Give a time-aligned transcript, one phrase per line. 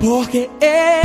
[0.00, 0.97] Porque ele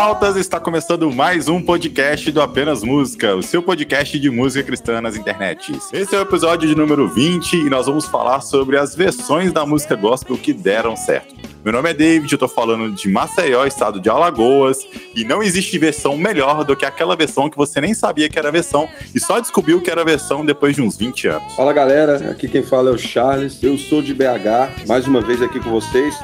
[0.00, 0.36] internautas!
[0.36, 5.14] Está começando mais um podcast do Apenas Música, o seu podcast de música cristã nas
[5.14, 5.92] internets.
[5.92, 9.66] Esse é o episódio de número 20 e nós vamos falar sobre as versões da
[9.66, 11.34] música gospel que deram certo.
[11.62, 14.78] Meu nome é David, eu tô falando de Maceió, estado de Alagoas,
[15.14, 18.50] e não existe versão melhor do que aquela versão que você nem sabia que era
[18.50, 21.54] versão e só descobriu que era versão depois de uns 20 anos.
[21.54, 25.42] Fala galera, aqui quem fala é o Charles, eu sou de BH, mais uma vez
[25.42, 26.18] aqui com vocês,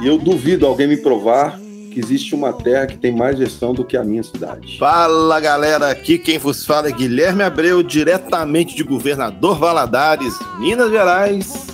[0.00, 1.65] e eu duvido alguém me provar
[1.96, 4.78] que existe uma terra que tem mais versão do que a minha cidade.
[4.78, 11.66] Fala galera, aqui quem vos fala é Guilherme Abreu, diretamente de Governador Valadares, Minas Gerais.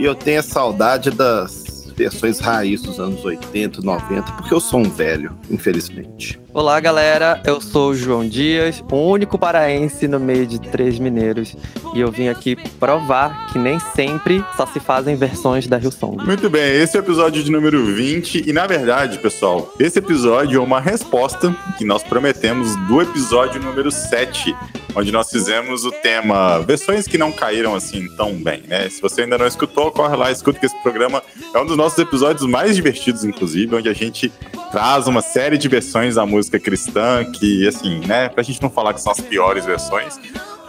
[0.00, 4.80] E eu tenho a saudade das versões raiz dos anos 80, 90, porque eu sou
[4.80, 6.40] um velho, infelizmente.
[6.56, 7.42] Olá, galera.
[7.44, 11.54] Eu sou o João Dias, o único paraense no meio de três mineiros.
[11.94, 16.16] E eu vim aqui provar que nem sempre só se fazem versões da Rio Song.
[16.24, 18.48] Muito bem, esse é o episódio de número 20.
[18.48, 23.90] E na verdade, pessoal, esse episódio é uma resposta que nós prometemos do episódio número
[23.90, 24.56] 7,
[24.94, 28.88] onde nós fizemos o tema versões que não caíram assim tão bem, né?
[28.88, 31.98] Se você ainda não escutou, corre lá, escuta que esse programa é um dos nossos
[31.98, 34.32] episódios mais divertidos, inclusive, onde a gente
[34.70, 38.94] traz uma série de versões da música cristã que, assim, né, pra gente não falar
[38.94, 40.18] que são as piores versões,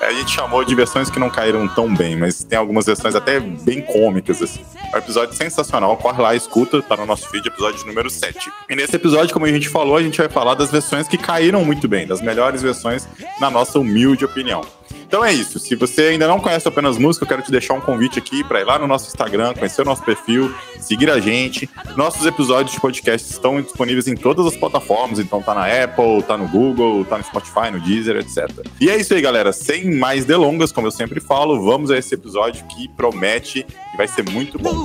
[0.01, 3.39] a gente chamou de versões que não caíram tão bem, mas tem algumas versões até
[3.39, 4.63] bem cômicas, assim.
[4.93, 8.51] É um episódio sensacional, corre lá, escuta, tá no nosso feed, episódio número 7.
[8.69, 11.65] E nesse episódio, como a gente falou, a gente vai falar das versões que caíram
[11.65, 13.07] muito bem, das melhores versões,
[13.39, 14.61] na nossa humilde opinião.
[15.07, 15.57] Então é isso.
[15.57, 18.59] Se você ainda não conhece apenas música, eu quero te deixar um convite aqui para
[18.59, 21.69] ir lá no nosso Instagram, conhecer o nosso perfil, seguir a gente.
[21.95, 26.37] Nossos episódios de podcast estão disponíveis em todas as plataformas, então tá na Apple, tá
[26.37, 28.49] no Google, tá no Spotify, no Deezer, etc.
[28.81, 29.53] E é isso aí, galera.
[29.53, 34.09] Sem mais delongas, como eu sempre falo, vamos a esse episódio que promete e vai
[34.09, 34.83] ser muito bom.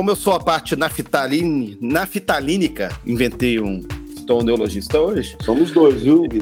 [0.00, 3.82] Como eu sou a parte naftaline, naftalínica, inventei um.
[4.16, 5.36] Estou um neologista hoje.
[5.44, 6.40] Somos dois, viu, Gui?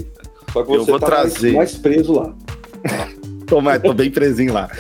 [0.53, 1.53] Só que Eu você vou tá trazer.
[1.55, 2.33] mais, mais preso lá.
[3.49, 4.71] Tô, mais- tô bem presinho lá.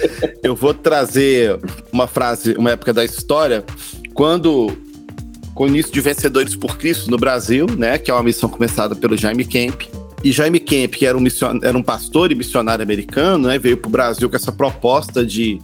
[0.44, 1.58] Eu vou trazer
[1.90, 3.64] uma frase, uma época da história,
[4.14, 4.70] quando
[5.56, 8.94] com o início de Vencedores por Cristo no Brasil, né, que é uma missão começada
[8.94, 9.82] pelo Jaime Kemp.
[10.22, 13.76] E Jaime Kemp, que era um, mission- era um pastor e missionário americano, né, veio
[13.76, 15.58] para o Brasil com essa proposta de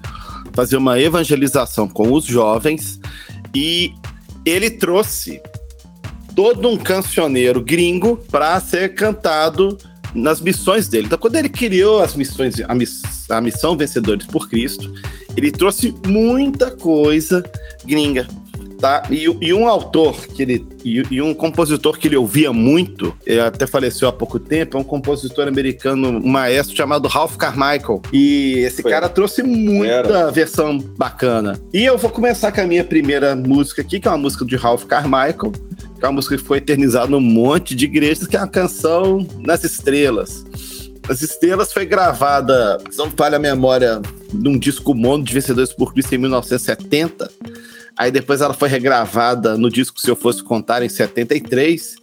[0.54, 3.00] fazer uma evangelização com os jovens
[3.54, 3.92] e
[4.44, 5.40] ele trouxe
[6.34, 9.76] todo um cancioneiro gringo para ser cantado
[10.14, 11.06] nas missões dele.
[11.06, 14.92] Então, quando ele criou as missões, a, miss- a missão Vencedores por Cristo,
[15.36, 17.42] ele trouxe muita coisa
[17.84, 18.26] gringa.
[18.84, 19.02] Tá?
[19.10, 23.66] E, e um autor que ele e, e um compositor que ele ouvia muito, até
[23.66, 28.02] faleceu há pouco tempo, é um compositor americano, um maestro chamado Ralph Carmichael.
[28.12, 28.90] E esse Foi.
[28.90, 30.30] cara trouxe muita Era.
[30.30, 31.58] versão bacana.
[31.72, 34.54] E eu vou começar com a minha primeira música aqui, que é uma música de
[34.54, 35.50] Ralph Carmichael,
[35.98, 39.26] que é uma música que foi eternizada num monte de igrejas, que é a canção
[39.38, 40.44] Nas Estrelas.
[41.08, 45.94] As Estrelas foi gravada, se não falha a memória, num disco mono de Vencedores por
[45.94, 47.30] Cristo em 1970.
[47.96, 51.96] Aí depois ela foi regravada no disco Se Eu Fosse Contar em 73.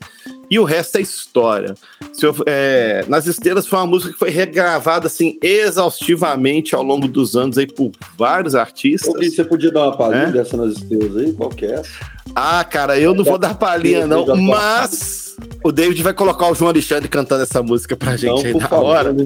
[0.50, 1.76] E o resto é história.
[2.14, 7.08] Se eu- é, Nas Estrelas foi uma música que foi regravada assim exaustivamente ao longo
[7.08, 9.14] dos anos aí por vários artistas.
[9.14, 10.32] Ô, você podia dar uma palhinha É?
[10.32, 11.34] dessa nas estrelas aí?
[11.34, 11.82] Qual que é?
[12.36, 16.70] Ah, cara, eu não vou dar palhinha, não, mas o David vai colocar o João
[16.70, 19.26] Alexandre cantando essa música pra gente Não, aí por na favor, hora, né?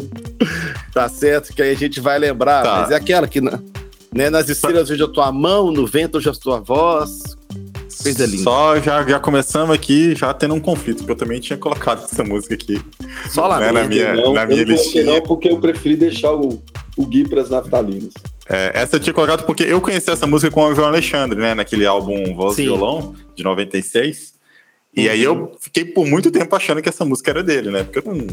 [0.94, 1.54] tá certo?
[1.54, 2.64] Que aí a gente vai lembrar.
[2.64, 2.82] Tá.
[2.82, 3.60] Mas é aquela que, né,
[4.16, 7.20] né, nas estrelas hoje a tua mão, no vento hoje a tua voz.
[8.02, 8.44] Coisa linda.
[8.44, 12.24] Só já, já começamos aqui, já tendo um conflito, porque eu também tinha colocado essa
[12.24, 12.80] música aqui.
[13.30, 15.04] Só lá Né, na minha- não, na minha listinha.
[15.06, 16.62] não, porque eu preferi deixar o,
[16.96, 18.14] o Gui pras naftalinas.
[18.48, 21.56] É, essa eu tinha colocado porque eu conheci essa música com o João Alexandre, né?
[21.56, 22.64] Naquele álbum Voz e Sim.
[22.66, 24.35] Violão, de 96.
[24.96, 27.84] E aí eu fiquei por muito tempo achando que essa música era dele, né?
[27.84, 28.26] Porque eu não.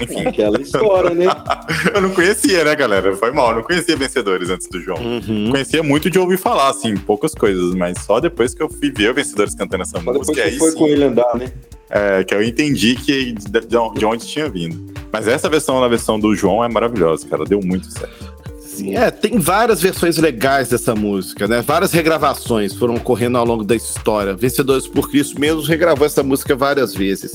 [0.00, 0.26] Enfim.
[0.26, 1.26] Aquela história, né?
[1.94, 3.16] eu não conhecia, né, galera?
[3.16, 4.98] Foi mal, eu não conhecia Vencedores antes do João.
[4.98, 5.50] Uhum.
[5.50, 9.10] Conhecia muito de ouvir falar, assim, poucas coisas, mas só depois que eu fui ver
[9.10, 11.50] o Vencedores cantando essa Só depois música, que aí foi sim, com ele andar, né?
[11.92, 14.92] é, que eu entendi que de, de onde tinha vindo.
[15.12, 17.44] Mas essa versão, na versão do João, é maravilhosa, cara.
[17.44, 18.31] Deu muito certo.
[18.90, 21.62] É, tem várias versões legais dessa música, né?
[21.62, 24.34] Várias regravações foram ocorrendo ao longo da história.
[24.34, 27.34] Vencedores por Cristo mesmo regravou essa música várias vezes.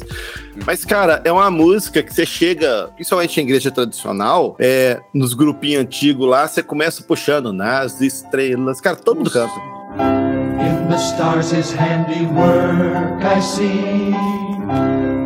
[0.66, 5.84] Mas, cara, é uma música que você chega, principalmente em igreja tradicional, é, nos grupinhos
[5.84, 8.82] antigos lá, você começa puxando nas estrelas.
[8.82, 9.54] Cara, todo mundo canta.
[10.60, 14.14] In the stars his handiwork I see.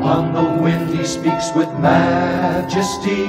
[0.04, 3.28] On the wind he speaks with majesty.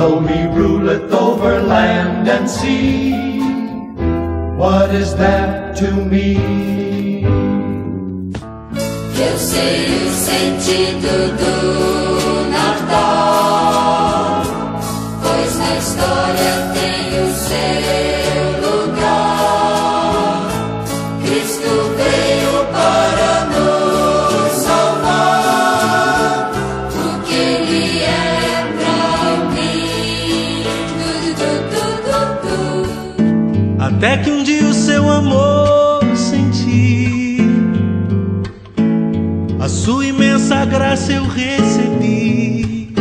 [0.00, 3.38] Though he ruleth over land and sea,
[4.56, 6.38] what is that to me?
[9.20, 9.90] Eu sei
[34.00, 37.36] Até que um dia o seu amor senti,
[39.60, 42.94] a sua imensa graça eu recebi.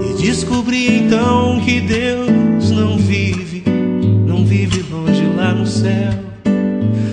[0.00, 3.64] E descobri então que Deus não vive,
[4.28, 6.12] não vive longe lá no céu,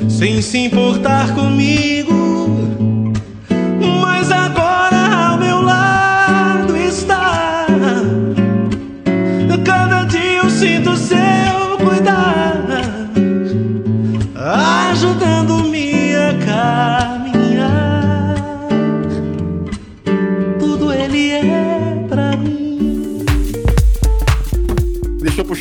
[0.08, 2.67] sem se importar comigo.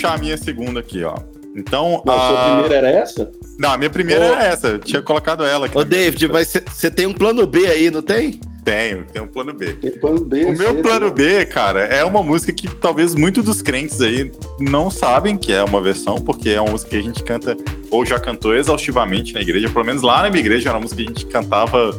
[0.06, 1.16] Puxar a minha segunda aqui, ó.
[1.54, 3.30] Então, Não, a sua primeira era essa?
[3.58, 4.28] Não, a minha primeira Ô.
[4.28, 4.68] era essa.
[4.68, 5.76] Eu tinha colocado ela aqui.
[5.76, 6.32] Ô, David, lista.
[6.32, 8.38] mas você tem um plano B aí, não tem?
[8.62, 9.72] Tenho, tenho um plano B.
[9.74, 10.44] Tem plano B.
[10.44, 11.10] O meu plano?
[11.10, 15.62] B, cara, é uma música que talvez muitos dos crentes aí não sabem que é
[15.62, 17.56] uma versão, porque é uma música que a gente canta,
[17.90, 21.00] ou já cantou exaustivamente na igreja, pelo menos lá na minha igreja era uma música
[21.00, 21.96] que a gente cantava,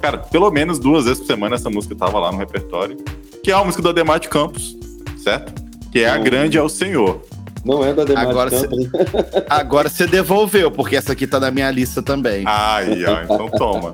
[0.00, 2.96] cara, pelo menos duas vezes por semana essa música tava lá no repertório,
[3.42, 4.76] que é a música do Ademar de Campos,
[5.18, 5.52] certo?
[5.90, 6.18] Que é A.
[6.18, 7.20] Grande é o Senhor.
[7.66, 9.44] Não é da Demar Agora de Campos, né?
[9.50, 12.44] Agora você devolveu, porque essa aqui tá na minha lista também.
[12.46, 13.92] Ó, então toma.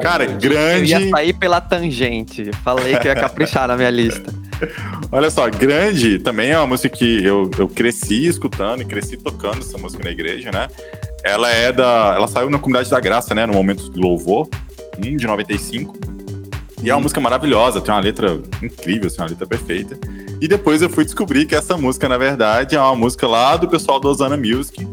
[0.00, 0.92] Cara, Eu grande.
[0.92, 2.50] ia sair pela tangente.
[2.64, 4.32] Falei que ia caprichar na minha lista.
[5.12, 9.58] Olha só, Grande também é uma música que eu, eu cresci escutando e cresci tocando
[9.58, 10.68] essa música na igreja, né?
[11.22, 12.14] Ela é da.
[12.16, 13.44] Ela saiu na Comunidade da Graça, né?
[13.44, 14.48] No momento do louvor,
[14.96, 15.94] um de 95.
[16.82, 19.96] E é uma música maravilhosa, tem uma letra incrível, assim, uma letra perfeita.
[20.42, 23.68] E depois eu fui descobrir que essa música, na verdade, é uma música lá do
[23.68, 24.84] pessoal do Osana Music,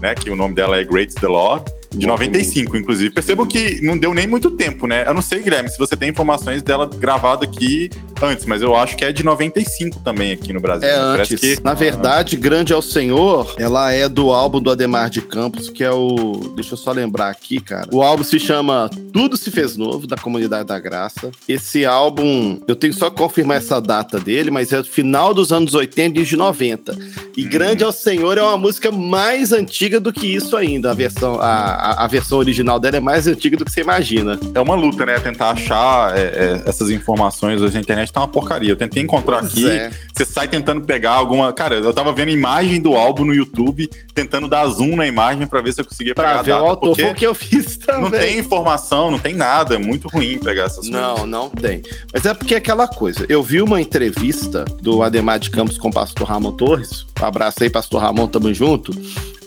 [0.00, 0.16] né?
[0.16, 1.64] Que o nome dela é Great the Lord.
[1.96, 3.10] De 95, inclusive.
[3.10, 5.04] Percebam que não deu nem muito tempo, né?
[5.06, 7.90] Eu não sei, Guilherme, se você tem informações dela gravada aqui
[8.22, 10.88] antes, mas eu acho que é de 95 também aqui no Brasil.
[10.88, 11.12] É né?
[11.12, 11.56] Parece antes.
[11.58, 15.68] que- Na verdade, Grande é o Senhor, ela é do álbum do Ademar de Campos,
[15.70, 16.52] que é o.
[16.54, 17.88] Deixa eu só lembrar aqui, cara.
[17.92, 21.30] O álbum se chama Tudo Se Fez Novo, da Comunidade da Graça.
[21.48, 25.52] Esse álbum, eu tenho só que confirmar essa data dele, mas é do final dos
[25.52, 26.96] anos 80 e de 90.
[27.36, 30.90] E Grande é o Senhor é uma música mais antiga do que isso ainda.
[30.90, 34.38] A versão, a, a, a versão original dela é mais antiga do que você imagina.
[34.54, 35.18] É uma luta, né?
[35.18, 38.70] Tentar achar é, é, essas informações hoje na internet tá uma porcaria.
[38.70, 39.68] Eu tentei encontrar Pois aqui.
[39.70, 39.90] é.
[40.14, 41.52] Você sai tentando pegar alguma.
[41.52, 45.60] Cara, eu tava vendo imagem do álbum no YouTube, tentando dar zoom na imagem pra
[45.60, 46.68] ver se eu conseguia pegar Pra a ver o data.
[46.70, 48.02] autor, porque foi o que eu fiz também.
[48.02, 49.74] não tem informação, não tem nada.
[49.74, 50.92] É muito ruim pegar essas coisas.
[50.94, 51.82] Não, não tem.
[52.12, 53.24] Mas é porque é aquela coisa.
[53.28, 57.06] Eu vi uma entrevista do Ademar de Campos com o pastor Ramon Torres.
[57.20, 58.92] Um abraço aí, pastor Ramon, tamo junto.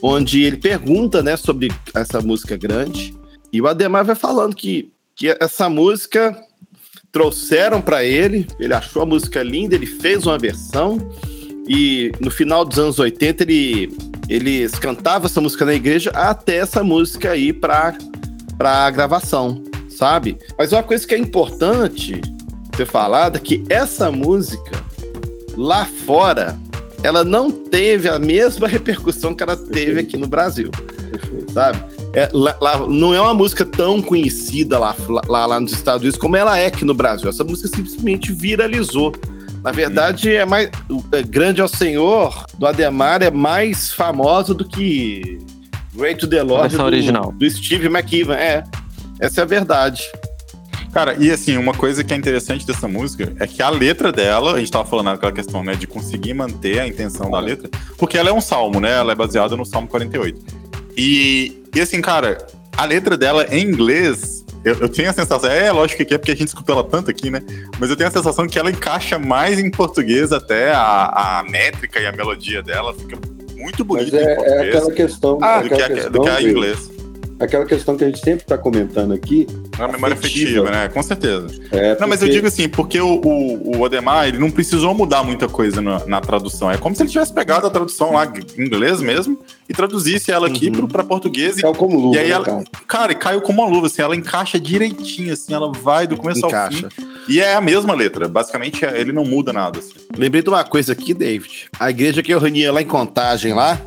[0.02, 3.14] Onde ele pergunta, né, sobre essa música grande.
[3.52, 6.36] E o Ademar vai falando que, que essa música
[7.12, 10.98] trouxeram pra ele, ele achou a música linda, ele fez uma versão.
[11.68, 13.96] E no final dos anos 80, ele,
[14.28, 17.96] eles cantavam essa música na igreja até essa música ir pra,
[18.58, 20.38] pra gravação, sabe?
[20.58, 22.22] Mas uma coisa que é importante
[22.76, 24.84] ser falada é que essa música,
[25.58, 26.58] lá fora,
[27.04, 30.70] ela não teve a mesma repercussão que ela teve aqui no Brasil,
[31.54, 31.80] sabe?
[32.14, 34.96] É, lá- lá- não é uma música tão conhecida lá,
[35.28, 37.30] lá, lá nos Estados Unidos como ela é aqui no Brasil.
[37.30, 39.14] Essa música simplesmente viralizou.
[39.64, 40.70] Na verdade, é mais.
[41.12, 45.38] é, Grande ao Senhor do Ademar é mais famosa do que
[45.94, 47.32] Great to the Lord do, original.
[47.34, 48.36] do Steve McKeevan.
[48.36, 48.64] É.
[49.20, 50.02] Essa é a verdade.
[50.94, 54.54] Cara, e assim, uma coisa que é interessante dessa música é que a letra dela,
[54.54, 58.18] a gente tava falando naquela questão, né, de conseguir manter a intenção da letra, porque
[58.18, 58.92] ela é um salmo, né?
[58.92, 60.42] Ela é baseada no Salmo 48.
[60.98, 62.38] E, e assim, cara,
[62.76, 66.32] a letra dela em inglês, eu, eu tenho a sensação, é lógico que é porque
[66.32, 67.42] a gente escutou ela tanto aqui, né?
[67.80, 72.00] Mas eu tenho a sensação que ela encaixa mais em português até a, a métrica
[72.00, 73.18] e a melodia dela fica
[73.56, 75.38] muito Mas bonita é, é aquela questão.
[75.38, 76.99] do, que aquela a, questão do que a inglês.
[77.40, 79.48] Aquela questão que a gente sempre está comentando aqui.
[79.78, 80.62] É uma memória afetiva.
[80.64, 80.90] afetiva, né?
[80.90, 81.48] Com certeza.
[81.72, 84.94] É Não, mas eu porque- digo assim, porque o, o, o Odemar, ele não precisou
[84.94, 86.70] mudar muita coisa na, na tradução.
[86.70, 88.26] É como se ele tivesse pegado a tradução lá
[88.58, 90.74] em inglês mesmo e traduzisse ela aqui Uhum.
[90.74, 91.58] pro, pra português.
[91.58, 92.64] E, Caiu como luva, e aí né, ela, cara?
[92.88, 96.44] cara, e caiu como uma luva, assim, ela encaixa direitinho, assim, ela vai do começo
[96.46, 96.90] ao Encaixa.
[96.90, 97.08] fim.
[97.30, 98.28] E é a mesma letra.
[98.28, 99.80] Basicamente, é- ele não muda nada.
[99.80, 99.94] Assim.
[100.18, 101.68] Lembrei de uma coisa aqui, David.
[101.80, 103.80] A igreja que eu reunia lá em Contagem, lá,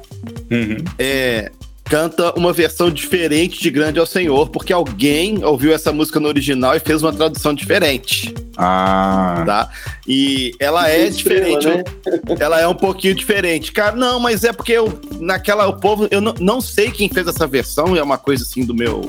[0.50, 0.76] Uhum.
[0.98, 1.50] é,
[1.92, 6.74] canta uma versão diferente de Grande ao Senhor, porque alguém ouviu essa música no original
[6.74, 9.42] e fez uma tradução diferente, Ah.
[9.44, 9.68] tá?
[10.08, 12.36] E ela é Estrela, diferente, né?
[12.40, 13.72] ela é um pouquinho diferente.
[13.72, 17.26] Cara, não, mas é porque eu, naquela, o povo, eu não, não sei quem fez
[17.28, 19.02] essa versão, é uma coisa assim do meu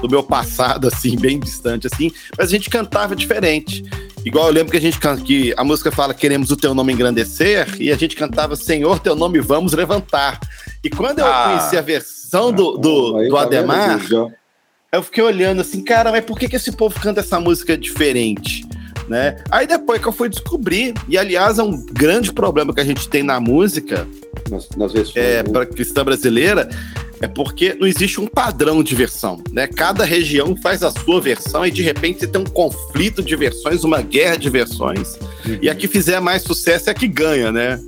[0.00, 3.82] do meu passado, assim, bem distante, assim, mas a gente cantava diferente.
[4.24, 6.92] Igual eu lembro que a gente can- que a música fala queremos o teu nome
[6.92, 10.38] engrandecer e a gente cantava Senhor teu nome vamos levantar.
[10.82, 11.44] E quando eu Ah.
[11.58, 14.30] conheci a versão do, do, do tá vendo, Ademar, ó?
[14.92, 18.64] eu fiquei olhando assim, cara, mas por que, que esse povo canta essa música diferente?
[19.08, 19.36] Né?
[19.50, 23.08] Aí depois que eu fui descobrir, e aliás é um grande problema que a gente
[23.08, 24.06] tem na música,
[24.50, 25.16] Nas, nas versões.
[25.16, 25.50] é, né?
[25.50, 26.68] para cristã brasileira,
[27.20, 29.66] é porque não existe um padrão de versão, né?
[29.66, 33.82] Cada região faz a sua versão e de repente você tem um conflito de versões,
[33.82, 35.18] uma guerra de versões.
[35.60, 37.80] E a que fizer mais sucesso é a que ganha, né?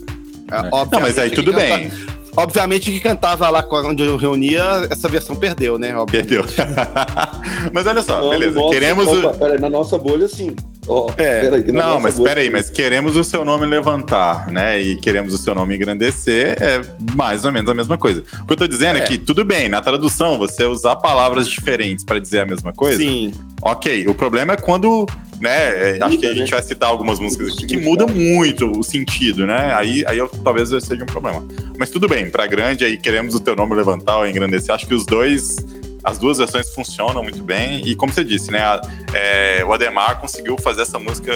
[0.51, 1.93] Ah, Não, mas aí tudo canta- bem.
[2.37, 5.97] Obviamente que cantava lá onde eu reunia, essa versão perdeu, né?
[5.97, 6.29] Obviamente.
[6.29, 6.45] Perdeu.
[7.73, 8.59] mas olha só, Não, beleza.
[8.59, 9.19] nossa, Queremos o.
[9.27, 10.55] opa, peraí, na nossa bolha, sim.
[10.89, 12.53] Ó, É, peraí, que na Não, mas bolha, peraí, sim.
[12.53, 14.81] mas queremos o seu nome levantar, né?
[14.81, 16.81] E queremos o seu nome engrandecer é
[17.15, 18.23] mais ou menos a mesma coisa.
[18.43, 19.05] O que eu tô dizendo é, É.
[19.07, 23.33] que, tudo bem, na tradução, você usar palavras diferentes para dizer a mesma coisa, Sim.
[23.63, 24.07] ok.
[24.09, 25.07] O problema é quando,
[25.41, 25.97] né?
[25.97, 26.57] é, acho que a Muda, gente né?
[26.59, 29.73] vai citar algumas músicas aqui que mudam muito o sentido, né?
[29.75, 31.45] Aí, aí eu, talvez seja um problema.
[31.79, 34.75] Mas tudo bem, pra grande aí queremos o teu nome levantar ou engrandecer.
[34.75, 35.57] Acho que os dois.
[36.03, 37.87] As duas versões funcionam muito bem.
[37.87, 38.61] E como você disse, né?
[38.61, 38.81] a-
[39.13, 41.33] é, o Ademar conseguiu fazer essa música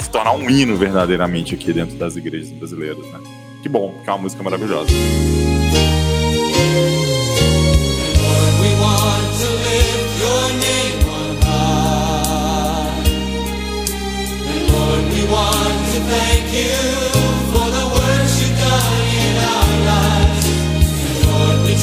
[0.00, 3.20] se tornar um hino verdadeiramente aqui dentro das igrejas brasileiras, né?
[3.62, 4.88] Que bom, que é uma música maravilhosa.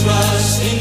[0.04, 0.79] Trust in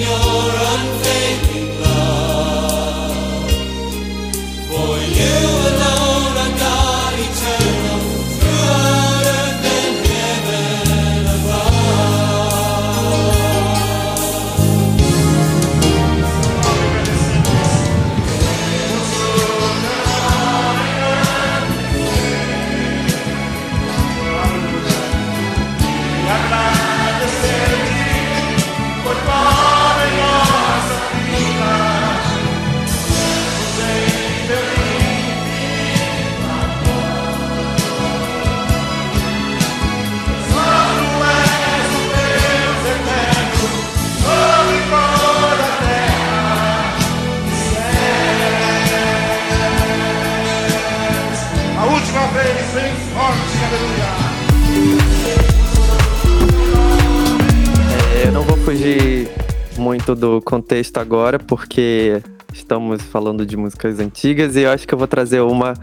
[60.59, 62.21] contexto agora, porque
[62.53, 65.75] estamos falando de músicas antigas e eu acho que eu vou trazer uma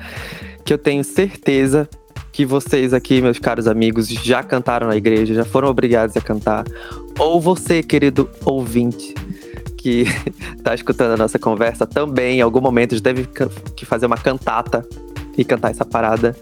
[0.66, 1.88] que eu tenho certeza
[2.34, 6.66] que vocês aqui, meus caros amigos, já cantaram na igreja, já foram obrigados a cantar.
[7.18, 9.14] Ou você, querido ouvinte,
[9.78, 10.04] que
[10.62, 13.30] tá escutando a nossa conversa também, em algum momento já teve
[13.78, 14.86] que fazer uma cantata
[15.38, 16.36] e cantar essa parada.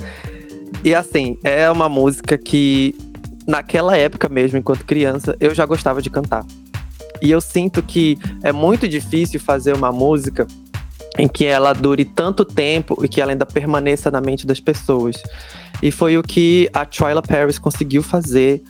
[0.84, 2.96] E assim, é uma música que
[3.46, 6.44] naquela época mesmo, enquanto criança, eu já gostava de cantar.
[7.22, 10.48] E eu sinto que é muito difícil fazer uma música
[11.18, 15.22] em que ela dure tanto tempo e que ela ainda permaneça na mente das pessoas.
[15.82, 18.64] E foi o que a Twyla Paris conseguiu fazer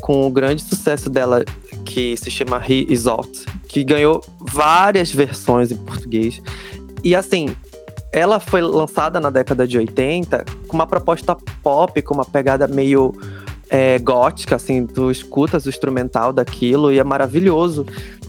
[0.00, 1.44] com o grande sucesso dela,
[1.84, 6.42] que se chama He Is Out, que ganhou várias versões em português.
[7.02, 7.56] E assim,
[8.12, 13.14] ela foi lançada na década de 80 com uma proposta pop, com uma pegada meio
[13.68, 17.86] é, gótica, assim, tu escutas o instrumental daquilo e é maravilhoso.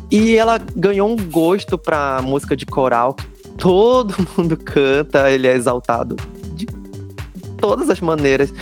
[0.10, 3.16] E ela ganhou um gosto pra música de coral.
[3.58, 6.16] Todo mundo canta, ele é exaltado
[6.54, 6.66] de
[7.58, 8.54] todas as maneiras.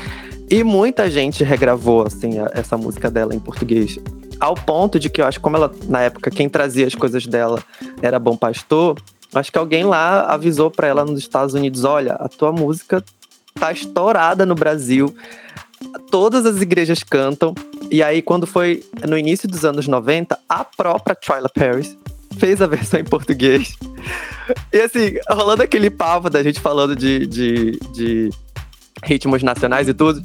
[0.50, 3.98] E muita gente regravou, assim, a- essa música dela em português.
[4.39, 7.63] Ao ponto de que eu acho, como ela, na época, quem trazia as coisas dela
[8.01, 8.98] era Bom Pastor,
[9.34, 13.03] acho que alguém lá avisou pra ela nos Estados Unidos: olha, a tua música
[13.60, 15.15] tá estourada no Brasil.
[16.10, 17.53] Todas as igrejas cantam.
[17.91, 21.98] E aí, quando foi no início dos anos 90, a própria Twyla Paris
[22.38, 23.75] fez a versão em português.
[24.72, 28.29] E assim, rolando aquele papo da gente falando de, de, de
[29.03, 30.22] ritmos nacionais e tudo.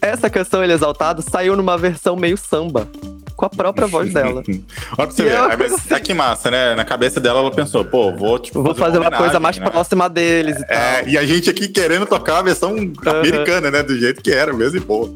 [0.00, 2.88] Essa canção, Ele Exaltado, saiu numa versão meio samba.
[3.36, 4.42] Com a própria voz dela.
[4.96, 5.32] Olha pra você E ver.
[5.34, 6.74] é uma Aí, mas coisa é que massa, né?
[6.74, 9.68] Na cabeça dela, ela pensou, pô, vou, tipo, Vou fazer uma coisa homenagem, mais né?
[9.70, 10.76] próxima deles e tal.
[10.76, 12.74] É, e a gente aqui querendo tocar a versão
[13.06, 13.82] americana, né?
[13.82, 15.10] Do jeito que era mesmo, e pô.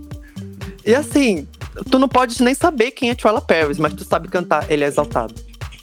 [0.84, 1.48] E assim,
[1.90, 4.86] tu não pode nem saber quem é Twyla Paris, mas tu sabe cantar Ele é
[4.86, 5.34] Exaltado.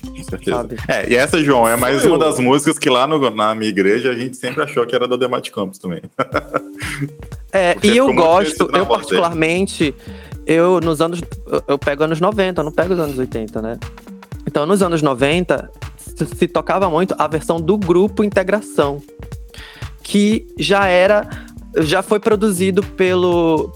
[0.06, 0.58] Com certeza.
[0.58, 0.78] Sabe?
[0.88, 3.70] É, e essa, João, é mais Sou uma das músicas que lá no- na minha
[3.70, 6.02] igreja a gente sempre achou que era do Ademar de Campos também.
[7.52, 9.22] É, Porque e eu gosto, eu voz dele.
[10.48, 11.22] Eu nos anos.
[11.68, 13.78] eu- pego anos 90, eu não pego os anos 80, né?
[14.48, 19.02] Então, nos anos 90, se, se tocava muito a versão do grupo Integração,
[20.02, 21.28] que já era.
[21.80, 23.72] Já foi produzido pelo.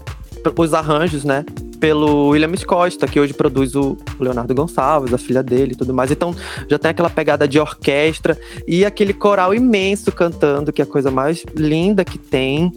[0.56, 1.44] Os arranjos, né?
[1.78, 6.10] Pelo Williams Costa, que hoje produz o Leonardo Gonçalves, a filha dele e tudo mais.
[6.10, 6.34] Então,
[6.68, 11.10] já tem aquela pegada de orquestra e aquele coral imenso cantando, que é a coisa
[11.10, 12.72] mais linda que tem.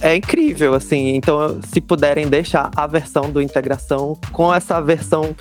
[0.00, 1.14] É incrível, assim.
[1.14, 5.34] Então, se puderem deixar a versão do Integração com essa versão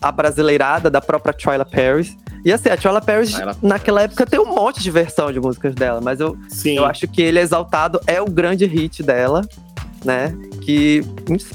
[0.00, 2.16] abrasileirada da própria Twyla Paris.
[2.44, 5.74] E assim, a Twyla Paris, Twyla naquela época, tem um monte de versão de músicas
[5.74, 6.76] dela, mas eu, Sim.
[6.76, 9.46] eu acho que Ele Exaltado é o grande hit dela,
[10.04, 10.36] né?
[10.60, 11.04] Que,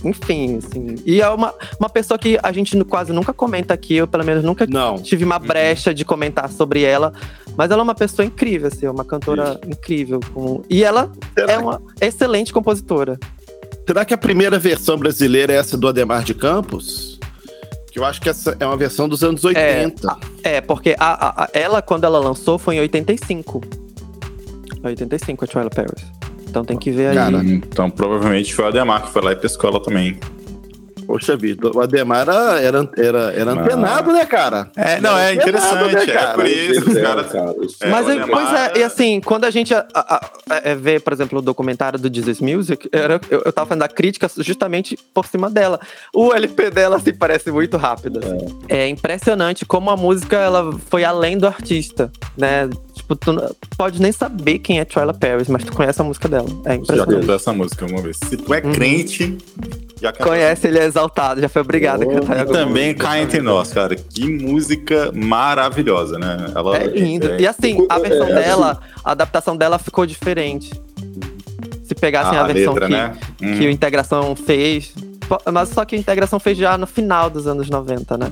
[0.04, 0.96] enfim, assim.
[1.06, 4.44] E é uma, uma pessoa que a gente quase nunca comenta aqui, eu pelo menos
[4.44, 4.98] nunca Não.
[4.98, 7.14] tive uma brecha de comentar sobre ela.
[7.56, 10.20] Mas ela é uma pessoa incrível, assim, é uma cantora incrível.
[10.34, 13.18] com- E ela Será, é uma excelente compositora.
[13.86, 17.18] será que a primeira versão brasileira é essa do Ademar de Campos?
[17.92, 20.18] Que eu acho que essa é uma versão dos anos 80.
[20.44, 23.62] É, porque a, a- a- ela, quando ela lançou, foi em 85.
[24.84, 26.06] 85, a Twyla Paris.
[26.50, 27.16] Então tem que ver aí.
[27.16, 30.18] Cara, Então, provavelmente foi o Ademar que foi lá e pescou ela também.
[31.08, 34.70] Poxa vida, o Ademar era, era, era, era antenado, né, cara?
[34.76, 35.96] É, não, é interessante.
[35.96, 36.34] né, é cara?
[36.34, 37.32] por isso, os É, caras.
[37.32, 40.56] cara, É, Mas, Ademar pois é, e é- assim, quando a gente a, a- a-
[40.64, 43.88] é, vê, por exemplo, o documentário do Jesus Music, era, eu, eu tava fazendo a
[43.88, 45.80] crítica justamente por cima dela.
[46.14, 48.20] O LP dela, assim, parece muito rápido.
[48.20, 48.60] assim.
[48.68, 48.88] É.
[48.90, 52.70] impressionante como a música, ela foi além do artista, né?
[52.94, 56.28] Tipo, tu não- pode nem saber quem é Twyla Paris, mas tu conhece a música
[56.28, 56.48] dela.
[56.66, 57.20] É Já impressionante.
[57.22, 58.18] cantou essa música uma vez.
[58.26, 58.72] Se tu é Uhum.
[58.74, 59.87] crente, já.
[60.22, 62.38] Conhece, ele é exaltado, já foi obrigado a Oh, cantar.
[62.38, 63.96] em E também cai entre nós, cara.
[63.96, 66.52] Que música maravilhosa, né?
[66.56, 67.32] Ela É lindo.
[67.32, 70.72] é- E assim, a É, versão assim- dela, a adaptação dela ficou diferente.
[71.84, 73.14] Se pegassem a, a, versão letra, que, né?
[73.42, 73.58] Hum.
[73.58, 74.94] que o Integração fez.
[75.52, 78.32] Mas só que a Integração fez já no final dos anos 90, né?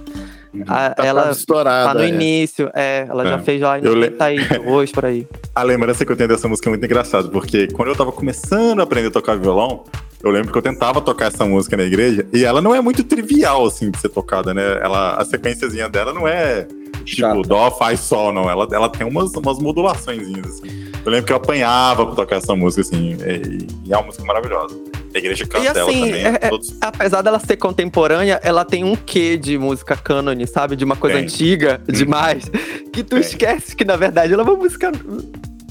[0.67, 1.89] A- Tá ela estourada.
[1.89, 2.07] tá no é.
[2.07, 3.39] início, é, ela já É.
[3.39, 5.27] fez lá em le- 92, por aí.
[5.53, 8.79] A lembrança que eu tenho dessa música é muito engraçada, porque quando eu tava começando
[8.79, 9.83] a aprender a tocar violão,
[10.25, 13.03] eu lembro que eu tentava tocar essa música na igreja, e ela não é muito
[13.03, 14.79] trivial, assim, de ser tocada, né?
[14.81, 16.67] Ela, a sequenciazinha dela não é
[17.05, 17.41] tipo Chata.
[17.47, 18.49] dó, faz, sol, não.
[18.49, 20.89] Ela, ela tem umas, umas modulações, assim.
[21.05, 24.23] Eu lembro que eu apanhava pra tocar essa música, assim, e, e é uma música
[24.25, 24.75] maravilhosa.
[25.13, 26.25] A igreja canta E ela assim, também.
[26.25, 30.75] é- é- todos- Apesar dela ser contemporânea, ela tem um quê de música cânone, sabe?
[30.75, 31.23] De uma coisa Tem.
[31.25, 32.49] antiga demais.
[32.91, 33.19] Que tu Tem.
[33.19, 34.91] esquece que, na verdade, ela é uma música.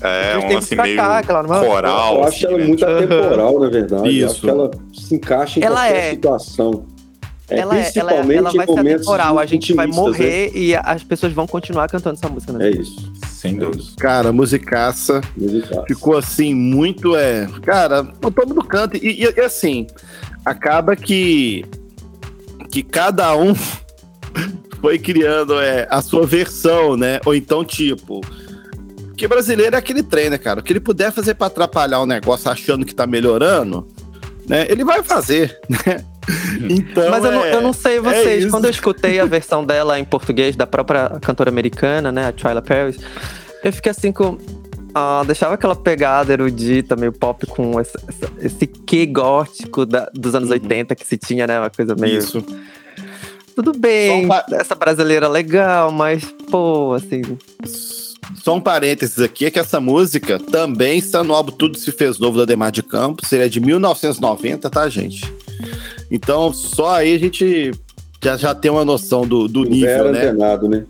[0.05, 2.15] É, a gente um tem assim, que meio claro, mas- coral.
[2.17, 2.65] Eu assim, acho ela né?
[2.67, 4.03] muito atemporal, na verdade.
[4.03, 4.27] Eu Isso.
[4.27, 6.11] acho que ela se encaixa em Ela qualquer é.
[6.11, 6.87] situação.
[7.49, 9.87] É, ela, é, ela, é- principalmente ela vai em ser momentos atemporal, a gente vai
[9.87, 9.93] né?
[9.95, 12.69] morrer e as pessoas vão continuar cantando essa música, né?
[12.69, 13.13] É isso.
[13.29, 13.83] Sem dúvida.
[13.99, 15.21] Cara, musicaça.
[15.37, 15.85] Musical.
[15.87, 17.47] Ficou assim, muito é.
[17.63, 18.97] Cara, todo mundo canta.
[18.97, 19.87] E, e- e, assim,
[20.45, 21.65] acaba que.
[22.71, 23.55] Que cada um
[24.81, 27.21] foi criando é, a sua versão, né?
[27.27, 28.23] Ou então, tipo.
[29.17, 30.61] Que brasileiro é aquele trem, né, cara?
[30.61, 33.87] O que ele puder fazer pra atrapalhar o negócio achando que tá melhorando,
[34.49, 34.67] né?
[34.69, 36.05] Ele vai fazer, né?
[36.69, 37.11] Então.
[37.11, 38.51] Mas eu, não, é- eu não sei é vocês, isso.
[38.51, 42.63] quando eu escutei a versão dela em português, da própria cantora americana, né, a Twyla
[42.63, 42.97] Paris,
[43.63, 44.39] eu fiquei assim com...
[44.95, 47.99] ah, deixava aquela pegada erudita, meio pop, com essa-
[48.41, 52.15] esse quê gótico da- dos anos 80 que se tinha, né, uma coisa meio...
[52.15, 52.19] Uhum.
[52.19, 52.45] Isso.
[53.55, 57.23] Tudo bem, essa brasileira legal, mas, pô, assim...
[58.43, 62.19] Só um parênteses aqui, é que essa música também está no álbum Tudo Se Fez
[62.19, 65.23] Novo da Demar de Campos, ele é de 1990, tá, gente?
[66.11, 67.71] Então, só aí a gente
[68.23, 70.29] já, já tem uma noção do, do nível, Era né?
[70.29, 70.85] antenado, né?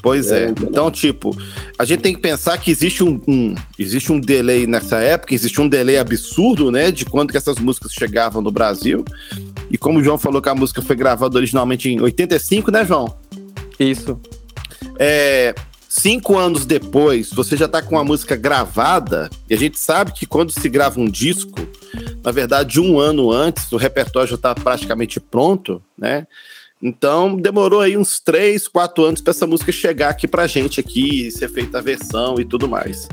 [0.00, 0.44] Pois é.
[0.44, 1.36] É, Então, tipo,
[1.76, 5.60] a gente tem que pensar que existe um, um- existe um delay nessa época, existe
[5.60, 6.92] um delay absurdo, né?
[6.92, 9.04] De quando que essas músicas chegavam no Brasil.
[9.70, 13.12] E como o João falou que a música foi gravada originalmente em 85, né, João?
[13.78, 14.20] Isso.
[15.00, 15.52] É,
[15.88, 20.26] cinco anos depois, você já tá com a música gravada, e a gente sabe que
[20.26, 21.58] quando se grava um disco,
[22.22, 26.26] na verdade, um ano antes, o repertório já tá praticamente pronto, né?
[26.80, 31.30] Então, demorou aí uns três, quatro anos para essa música chegar aqui pra gente aqui,
[31.30, 33.08] ser feita a versão e tudo mais.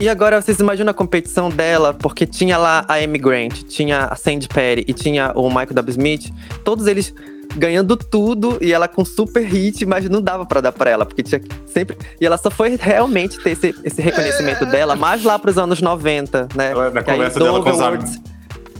[0.00, 4.16] E agora vocês imaginam a competição dela, porque tinha lá a Amy Grant, tinha a
[4.16, 5.90] Sandy Perry e tinha o Michael W.
[5.90, 6.32] Smith,
[6.64, 7.14] todos eles
[7.56, 11.22] ganhando tudo e ela com super hit, mas não dava pra dar pra ela, porque
[11.22, 11.96] tinha sempre.
[12.20, 16.48] E ela só foi realmente ter esse, esse reconhecimento dela mais lá pros anos 90,
[16.54, 16.70] né?
[16.72, 18.20] Ela- Na Que aí conversa dela com os amigos.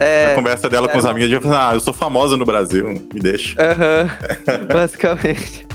[0.01, 1.09] É, Na conversa dela com os é.
[1.11, 3.57] amigos, ela falou: Ah, eu sou famosa no Brasil, me deixa.
[3.61, 4.09] Aham,
[4.73, 5.67] basicamente.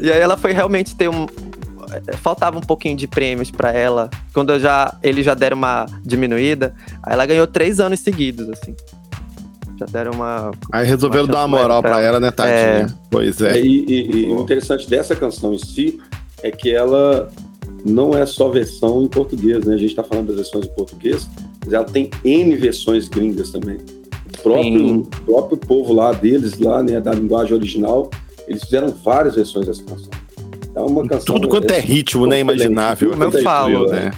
[0.00, 1.26] E aí ela foi realmente ter um.
[2.22, 4.08] Faltava um pouquinho de prêmios pra ela.
[4.32, 8.76] Quando eu já, eles já deram uma diminuída, aí ela ganhou três anos seguidos, assim.
[9.86, 10.50] Deram uma.
[10.72, 12.56] Aí resolveram Uma dar uma moral pra pra ela, né, tadinha?
[12.56, 12.86] É.
[13.10, 13.60] Pois É, é.
[13.60, 15.98] e, e- e o interessante dessa canção em si
[16.42, 17.30] é que ela
[17.84, 19.74] não é só versão em português, né?
[19.74, 21.28] A gente está falando das versões em português,
[21.64, 23.78] mas ela tem N versões gringas também.
[24.38, 28.08] O próprio, o próprio povo lá deles, lá, né, da linguagem original,
[28.48, 30.10] eles fizeram várias versões dessa canção.
[30.74, 31.34] É uma canção.
[31.34, 32.40] Tudo quanto é ritmo, né?
[32.40, 33.10] Imaginável.
[33.10, 34.12] Como eu falo, né?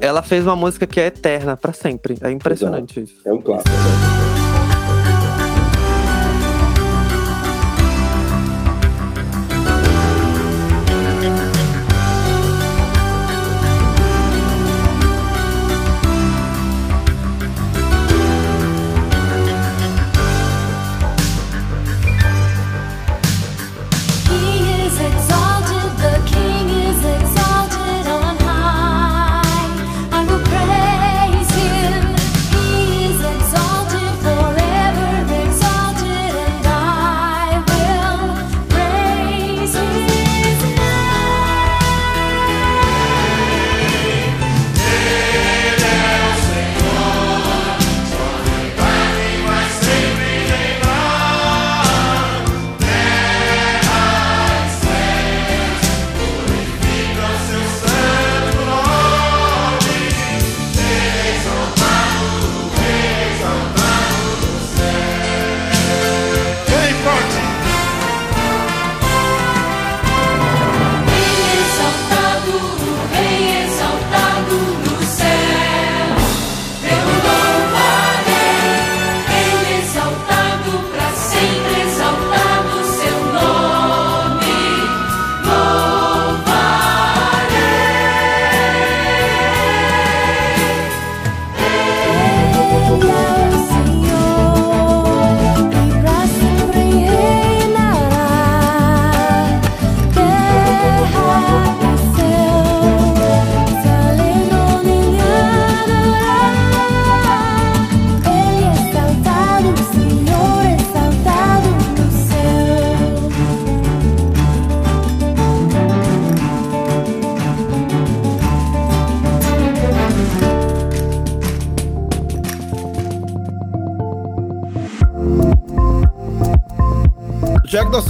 [0.00, 2.16] Ela fez uma música que é eterna pra sempre.
[2.22, 3.14] É impressionante isso.
[3.24, 3.68] É um clássico.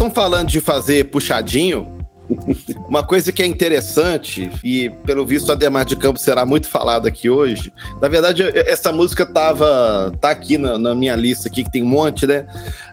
[0.09, 1.99] Estamos falando de fazer puxadinho,
[2.89, 7.09] uma coisa que é interessante, e pelo visto a Ademar de Campos será muito falada
[7.09, 7.71] aqui hoje.
[8.01, 11.89] Na verdade, essa música tava, tá aqui na, na minha lista aqui, que tem um
[11.89, 12.47] monte, né?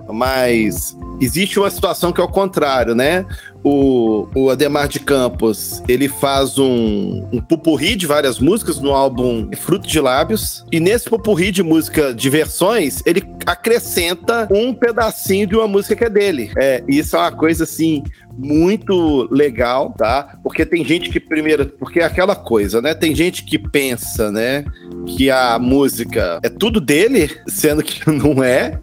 [0.10, 3.26] Mas existe uma situação que é o contrário, né?
[3.68, 9.50] O, o Ademar de Campos, ele faz um, um pupurri de várias músicas no álbum
[9.58, 10.64] Fruto de Lábios.
[10.72, 16.04] E nesse pupurri de música de versões, ele acrescenta um pedacinho de uma música que
[16.04, 16.52] é dele.
[16.56, 18.04] É, isso é uma coisa assim
[18.38, 20.38] muito legal, tá?
[20.44, 22.94] Porque tem gente que primeiro, porque é aquela coisa, né?
[22.94, 24.66] Tem gente que pensa, né,
[25.06, 28.80] que a música é tudo dele, sendo que não é.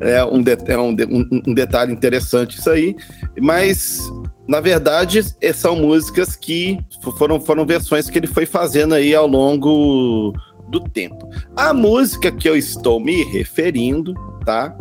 [0.00, 2.94] É um, de- é um, de- um- detalhe interessante isso aí,
[3.40, 4.00] mas
[4.46, 6.78] na verdade eh, são músicas que
[7.18, 10.32] foram, foram versões que ele foi fazendo aí ao longo
[10.68, 11.28] do tempo.
[11.56, 14.76] A música que eu estou me referindo, tá?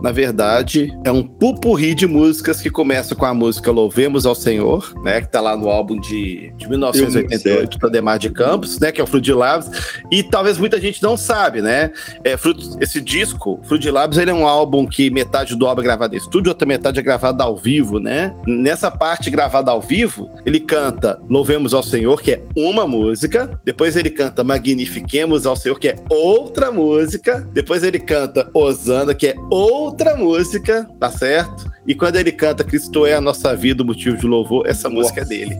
[0.00, 4.94] Na verdade, é um pupurri de músicas que começa com a música Louvemos ao Senhor,
[5.02, 5.20] né?
[5.20, 8.92] Que tá lá no álbum de, de 1988 do Ademar de Campos, né?
[8.92, 9.70] Que é o Fruit de Labs.
[10.10, 11.90] E talvez muita gente não sabe, né?
[12.24, 12.36] É,
[12.80, 16.14] esse disco, Fruit de Labs, ele é um álbum que metade do álbum é gravado
[16.14, 18.34] em estúdio, outra metade é gravada ao vivo, né?
[18.46, 23.60] Nessa parte gravada ao vivo, ele canta Louvemos ao Senhor, que é uma música.
[23.64, 27.46] Depois ele canta Magnifiquemos ao Senhor, que é outra música.
[27.52, 31.70] Depois ele canta Osana, que é outra música, tá certo?
[31.86, 35.20] E quando ele canta Cristo é a nossa vida, o motivo de louvor, essa música
[35.22, 35.56] é dele.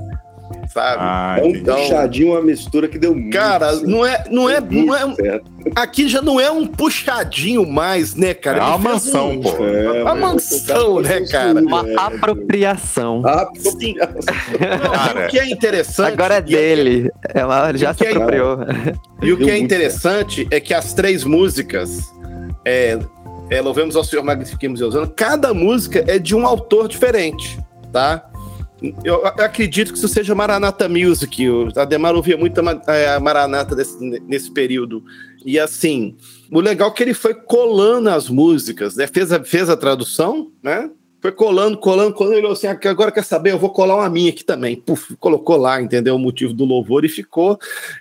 [0.72, 0.96] Sabe?
[1.00, 1.64] Ah, É um entendi.
[1.64, 3.86] puxadinho, uma mistura que deu muito Cara, certo.
[3.86, 5.50] não é, não é, não é, certo.
[5.74, 8.58] aqui já não é um puxadinho mais, né, cara?
[8.58, 9.48] É uma mansão, um- pô.
[9.64, 11.60] É, Uma mas mansão, o né, foi cara?
[11.60, 11.94] Uma é.
[11.96, 13.22] apropriação.
[13.26, 14.10] Apropriação.
[14.60, 16.12] Não, Cara, e o que é interessante.
[16.12, 17.10] Agora é dele.
[17.34, 18.58] Ela já se que é- apropriou.
[19.22, 21.98] E o que é interessante é que as três músicas,
[22.64, 22.98] é,
[23.50, 27.58] é, Louvemos ao Senhor, Magnifiquemos Osana, cada música é de um autor diferente,
[27.92, 28.24] tá?
[29.02, 31.48] Eu, eu acredito que isso seja Maranata Music.
[31.48, 35.02] O Ademar ouvia muito a é, a Maranata desse- nesse período.
[35.44, 36.14] E assim,
[36.52, 39.08] o legal é que ele foi colando as músicas, né?
[39.08, 40.88] Fez a, fez a tradução, né?
[41.20, 42.34] Foi colando, colando, colando.
[42.37, 43.50] Ele olhou assim: "Ah, agora quer saber?
[43.50, 44.76] Eu vou colar uma minha aqui também.
[44.76, 46.14] Puf, colocou lá, entendeu?
[46.14, 47.58] O motivo do louvor e ficou.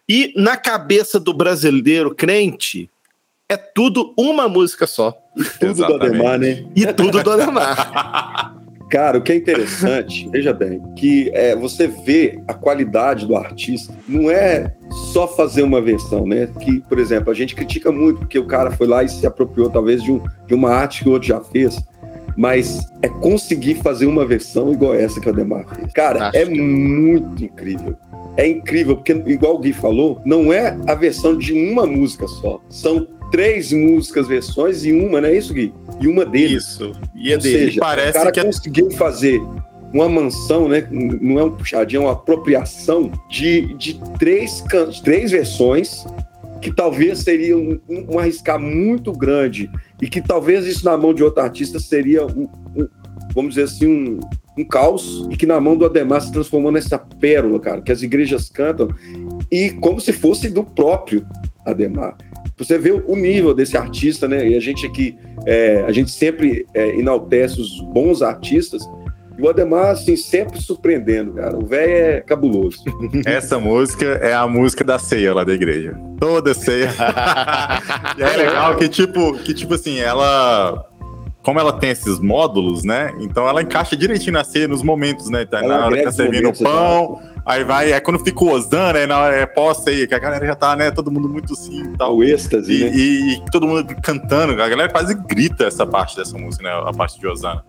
[0.08, 2.88] E na cabeça do brasileiro crente,
[3.50, 5.12] é tudo uma música só.
[5.60, 6.06] Tudo do Exatamente.
[6.06, 6.66] Ademar, né?
[6.76, 8.56] E tudo do Ademar.
[8.90, 13.94] Cara, o que é interessante, veja bem, que é, você vê a qualidade do artista.
[14.08, 14.74] Não é
[15.12, 16.48] só fazer uma versão, né?
[16.62, 19.70] Que, por exemplo, a gente critica muito porque o cara foi lá e se apropriou
[19.70, 21.78] talvez de, um, de uma arte que o outro já fez.
[22.38, 25.92] Mas é conseguir fazer uma versão igual essa que o Ademar fez.
[25.92, 26.64] Cara, é Fantástico.
[26.64, 27.98] muito incrível.
[28.38, 32.62] É incrível, porque, igual o Gui falou, não é a versão de uma música só.
[32.70, 35.74] São três músicas, versões e uma, não é isso, Gui?
[36.02, 36.56] E uma dele.
[36.56, 36.92] Isso.
[37.16, 37.66] E é Ou dele.
[37.66, 39.42] seja, Parece o cara que é- conseguiu fazer
[39.94, 40.88] uma mansão, né?
[40.92, 46.06] Não é um puxadinho, é uma apropriação de, de três, can- três versões
[46.62, 49.70] que talvez seria um, um arriscar muito grande
[50.02, 52.88] e que talvez isso na mão de outro artista seria um, um-
[53.34, 54.20] vamos dizer assim, um,
[54.58, 58.02] um caos e que na mão do Ademar se transformou nessa pérola, cara, que as
[58.02, 58.90] igrejas cantam
[59.52, 61.26] e como se fosse do próprio
[61.66, 62.18] Ademar.
[62.58, 64.48] Você vê o nível desse artista, né?
[64.48, 65.16] E a gente aqui,
[65.46, 68.82] é, a gente sempre é, enaltece os bons artistas.
[69.38, 71.56] E o Ademar, assim, sempre surpreendendo, cara.
[71.56, 72.80] O velho é cabuloso.
[73.24, 75.96] Essa música é a música da ceia lá da igreja.
[76.20, 76.90] Toda ceia.
[78.18, 80.84] e é legal que, tipo, que, tipo assim, ela.
[81.44, 83.14] Como ela tem esses módulos, né?
[83.22, 85.46] Então ela encaixa direitinho na ceia, nos momentos, né?
[85.46, 87.94] Tá, Ela na hora que tá servindo o pão, aí vai.
[87.94, 90.76] Aí quando fica o Osana, aí na hora é pós-ceia, que a galera já tá,
[90.76, 90.92] né?
[90.92, 92.18] Todo mundo muito assim e tal.
[92.18, 92.92] O êxtase, E, né?
[92.94, 96.70] e- e todo mundo cantando, a galera quase grita essa parte dessa música, né?
[96.86, 97.64] A parte de Osana.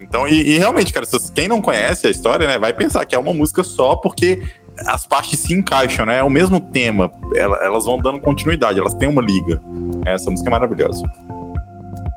[0.00, 3.18] Então, e, e realmente, cara, quem não conhece a história, né, vai pensar que é
[3.18, 4.42] uma música só, porque
[4.86, 6.18] as partes se encaixam, né?
[6.18, 9.60] É o mesmo tema, ela- elas vão dando continuidade, elas têm uma liga.
[10.06, 11.02] Essa música é maravilhosa.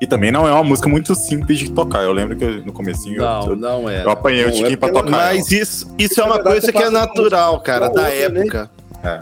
[0.02, 2.02] E também não é uma música muito simples de tocar.
[2.04, 4.04] Eu lembro que eu- no comecinho eu- Não, eu, não é.
[4.04, 5.22] eu apanhei o Não, é Tiquinho pra porque tocar.
[5.26, 5.34] ela.
[5.36, 8.40] Mas isso, isso é uma verdade, coisa que é natural, cara, pra da outra, né?
[8.42, 8.72] época.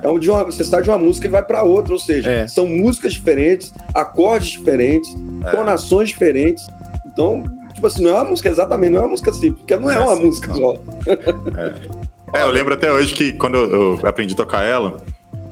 [0.04, 2.30] É um de uma, você está de uma música e vai para outra, ou seja,
[2.32, 2.48] É.
[2.48, 5.14] são músicas diferentes, acordes diferentes,
[5.46, 5.52] É.
[5.52, 6.66] tonações diferentes.
[7.06, 9.92] Então, tipo assim, não é uma música exatamente, não é uma música simples, porque não
[9.92, 10.56] é é uma música não.
[10.58, 10.76] só.
[12.34, 14.98] É, eu lembro até hoje que quando eu, eu aprendi a tocar ela,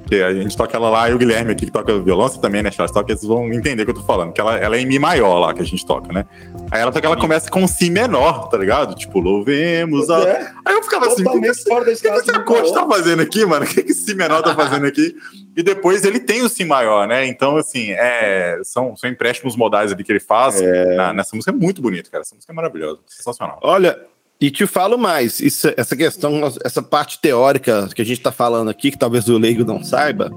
[0.08, 2.72] que a gente toca ela lá, e o Guilherme aqui que toca violão, também, né,
[2.72, 2.92] Charles?
[2.94, 4.98] Toca, vocês vão entender o que eu tô falando, que ela, ela é em Mi
[5.00, 6.26] maior lá que a gente toca, né?
[6.72, 8.96] Aí ela, ela começa com Si menor, tá ligado?
[8.96, 10.20] Tipo, louvemos a...
[10.28, 13.66] É, Aí eu ficava assim, o que, que, que, que acorde tá fazendo aqui, mano?
[13.66, 15.16] O que, que esse Si menor tá fazendo aqui?
[15.56, 17.26] E depois ele tem o Si maior, né?
[17.26, 20.62] Então, assim, é, são, são empréstimos modais ali que ele faz
[20.96, 21.52] na- nessa música.
[21.52, 22.22] É muito bonito, cara.
[22.22, 23.60] Essa música é maravilhosa, sensacional.
[23.64, 24.00] Olha,
[24.40, 28.70] e te falo mais, isso- essa questão, essa parte teórica que a gente tá falando
[28.70, 30.32] aqui, que talvez o leigo não saiba,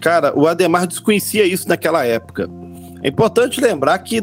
[0.00, 2.48] cara, o Ademar desconhecia isso naquela época.
[3.02, 4.20] É importante lembrar que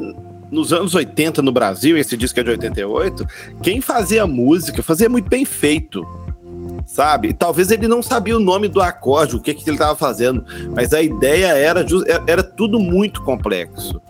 [0.52, 3.25] nos anos 80 no Brasil, esse disco é de 88,
[3.62, 6.06] quem fazia música fazia muito bem feito.
[6.86, 7.34] Sabe?
[7.34, 10.91] Talvez ele não sabia o nome do acorde, o que, que ele estava fazendo, mas
[10.91, 11.86] a ideia era,
[12.25, 14.02] era tudo muito complexo.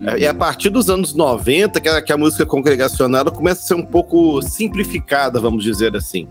[0.00, 3.62] É, E a partir dos anos 90, que a, que a música congregacional ela começa
[3.62, 6.28] a ser um pouco simplificada, vamos dizer assim.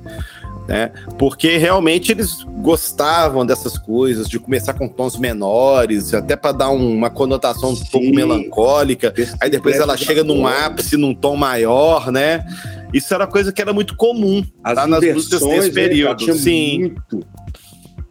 [0.68, 0.92] Né?
[1.20, 6.92] Porque realmente eles gostavam dessas coisas, de começar com tons menores, até para dar um-
[6.96, 7.86] uma conotação um Sim.
[7.92, 9.14] pouco melancólica.
[9.40, 12.44] Aí depois ela chega num ápice, num tom maior, né?
[12.92, 16.34] Isso era coisa que era muito comum As tá nas músicas desse né, período.
[16.34, 16.80] Sim.
[16.80, 17.28] muito.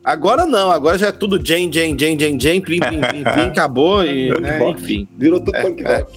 [0.04, 3.48] Agora não, agora já é tudo Jane, Jane, Jane, Jane, Jane, plim, plim, plim, plim,
[3.48, 5.08] acabou e, né, enfim.
[5.16, 6.12] Virou tudo punk é, é, rock.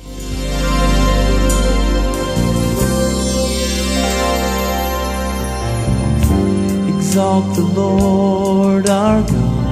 [7.00, 9.68] Exalt the Lord our God.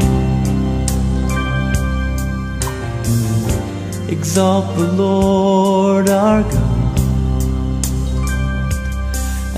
[4.10, 7.00] Exalt the Lord our God.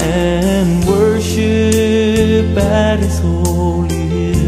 [0.02, 4.47] And worship at his holy hill.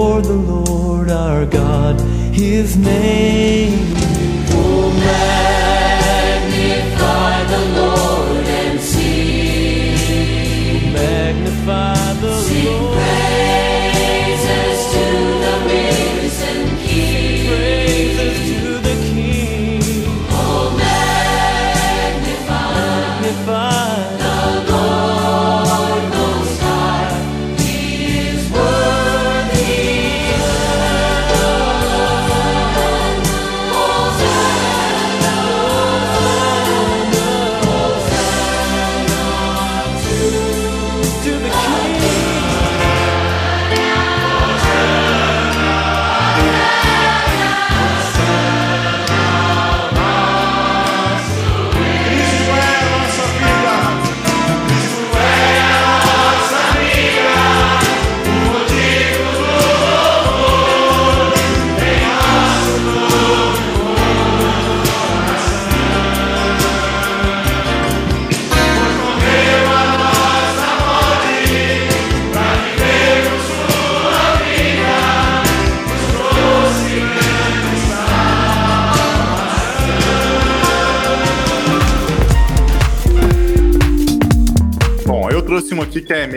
[0.00, 2.00] For the Lord our God,
[2.32, 3.92] his name.
[4.48, 4.90] Oh,
[6.08, 9.94] magnify the Lord and sing.
[10.94, 11.99] Magnify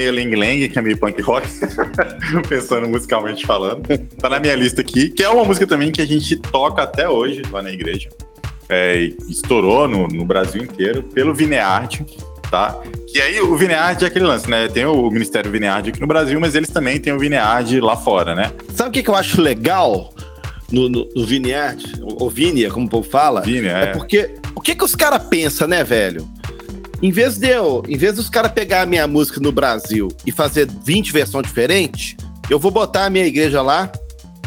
[0.04, 1.48] meio Ling Lang, que é meio punk rock,
[2.50, 3.84] pensando musicalmente falando.
[4.20, 7.08] Tá na minha lista aqui, que é uma música também que a gente toca até
[7.08, 8.10] hoje lá na igreja.
[8.70, 12.06] É, estourou no, no Brasil inteiro pelo Vineard,
[12.50, 12.80] tá?
[13.08, 14.68] Que aí o Vineard é aquele lance, né?
[14.68, 18.34] Tem o Ministério Vineard aqui no Brasil, mas eles também têm o Vineard lá fora,
[18.36, 18.52] né?
[18.74, 20.14] Sabe o que, que eu acho legal
[20.72, 23.42] no, no, no Vineyard, ou Vinia, como o povo fala?
[23.42, 23.86] Vinia, É é.
[23.88, 26.28] porque o que que os caras pensam, né, velho?
[27.04, 30.32] Em vez de eu, em vez dos caras pegar a minha música no Brasil e
[30.32, 32.16] fazer 20 versões diferentes,
[32.50, 33.92] eu vou botar a minha igreja lá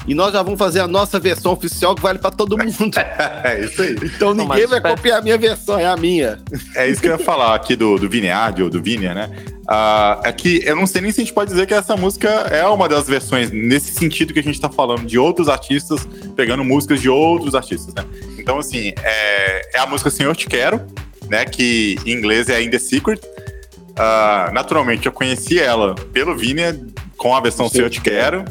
[0.07, 2.97] e nós já vamos fazer a nossa versão oficial que vale pra todo mundo.
[3.45, 3.95] É isso aí.
[4.03, 6.39] Então Não, ninguém vai espera- copiar a minha versão, é a minha.
[6.75, 9.31] É isso que eu ia falar aqui do, do Vineard, ou do Vinia, né?
[9.69, 12.29] Ah, é que eu não sei nem se a gente pode dizer que essa música
[12.29, 16.65] é uma das versões, nesse sentido que a gente tá falando, de outros artistas, pegando
[16.65, 18.03] músicas de outros artistas, né?
[18.39, 20.81] Então, assim, é, é a música Senhor Te Quero,
[21.29, 21.45] né?
[21.45, 23.21] Que em inglês é In The Secret.
[23.97, 26.79] Ah, naturalmente, eu conheci ela pelo Vinia,
[27.17, 28.45] com a versão Senhor Te Quero.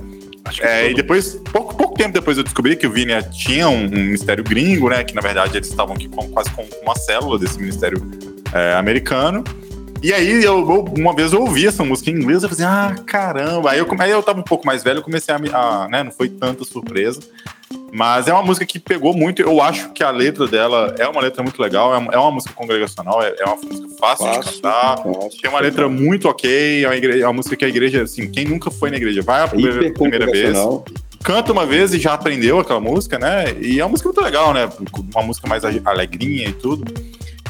[0.59, 3.89] É, e depois, pouco, pouco tempo depois eu descobri que o Vinia tinha um, um
[3.89, 5.03] ministério gringo, né?
[5.03, 7.99] Que na verdade eles estavam aqui com, quase com uma célula desse ministério
[8.53, 9.43] é, americano.
[10.03, 12.75] E aí, eu, eu- uma vez eu ouvi essa música em inglês, eu falei, assim,
[12.75, 13.71] ah, caramba.
[13.71, 16.11] Aí eu, aí eu tava um pouco mais velho, eu comecei a, a né, não
[16.11, 17.21] foi tanta surpresa.
[17.97, 21.21] Mas é uma música que pegou muito, eu acho que a letra dela é uma
[21.21, 24.39] letra muito legal, é uma, é uma música congregacional, é, é uma música fácil, de
[24.51, 24.97] cantar.
[24.97, 25.29] fácil.
[25.41, 28.29] Tem uma letra muito ok, é uma, igre- é uma música que a igreja, assim,
[28.29, 30.85] quem nunca foi na igreja vai a primeira, Hiper primeira vez, congregacional.
[31.23, 33.45] canta uma vez e já aprendeu aquela música, né?
[33.61, 34.67] E é uma música muito legal, né?
[35.13, 36.83] Uma música mais alegrinha e tudo.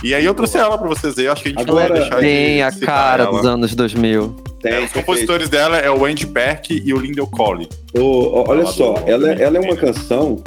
[0.03, 2.17] E aí eu trouxe ela pra vocês aí, acho que a gente Agora, vai deixar
[2.17, 3.31] Tem a citar cara ela.
[3.31, 4.35] dos anos 2000.
[4.65, 7.69] Tem, É, os compositores dela é o Andy Perk e o Lindell Colley.
[7.97, 10.43] Ó, olha só, do- ela, ela é uma canção,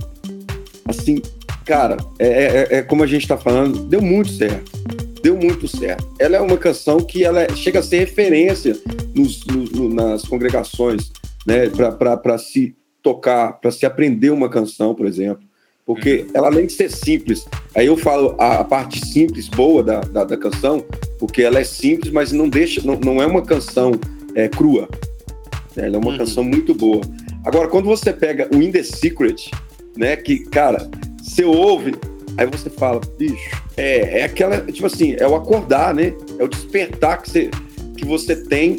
[0.87, 1.23] assim,
[1.65, 4.73] cara, é, é- é como a gente tá falando, deu muito certo.
[5.23, 6.05] Deu muito certo.
[6.19, 8.77] Ela é uma canção que ela é- chega a ser referência
[9.15, 11.11] nos- nos- no- nas congregações,
[11.47, 15.43] né, para se tocar, para se aprender uma canção, por exemplo.
[15.89, 20.01] Porque ela, além de ser simples, aí eu falo a, a parte simples, boa da,
[20.01, 20.85] da, da canção,
[21.19, 23.93] porque ela é simples, mas não deixa, não, não é uma canção
[24.35, 24.87] é, crua.
[25.75, 26.19] Ela é uma Uhum.
[26.19, 27.01] canção muito boa.
[27.43, 29.51] Agora, quando você pega o In The Secret,
[29.97, 30.91] né, que, cara,
[31.23, 31.95] você ouve,
[32.37, 36.13] aí você fala, bicho, é, é aquela, tipo assim, é o acordar, né?
[36.39, 37.51] É o despertar que você,
[37.97, 38.77] que você tem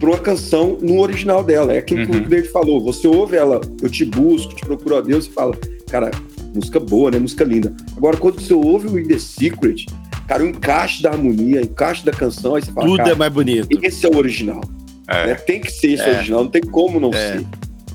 [0.00, 1.74] para uma canção no original dela.
[1.74, 2.22] É aquilo que Uhum.
[2.24, 2.80] o David falou.
[2.80, 5.54] Você ouve ela, eu te busco, te procuro a Deus e fala,
[5.90, 6.10] cara,
[6.54, 7.18] música boa, né?
[7.18, 7.72] Música linda.
[7.96, 9.86] Agora, quando você ouve o In The Secret,
[10.26, 13.14] cara, o encaixe da harmonia, o encaixe da canção, aí você fala, Tudo cara, é
[13.14, 13.68] mais bonito.
[13.82, 14.60] esse é o original.
[15.06, 15.28] É.
[15.28, 15.34] né?
[15.36, 16.16] Tem que ser esse É.
[16.16, 17.38] original, não tem como não É.
[17.38, 17.46] ser.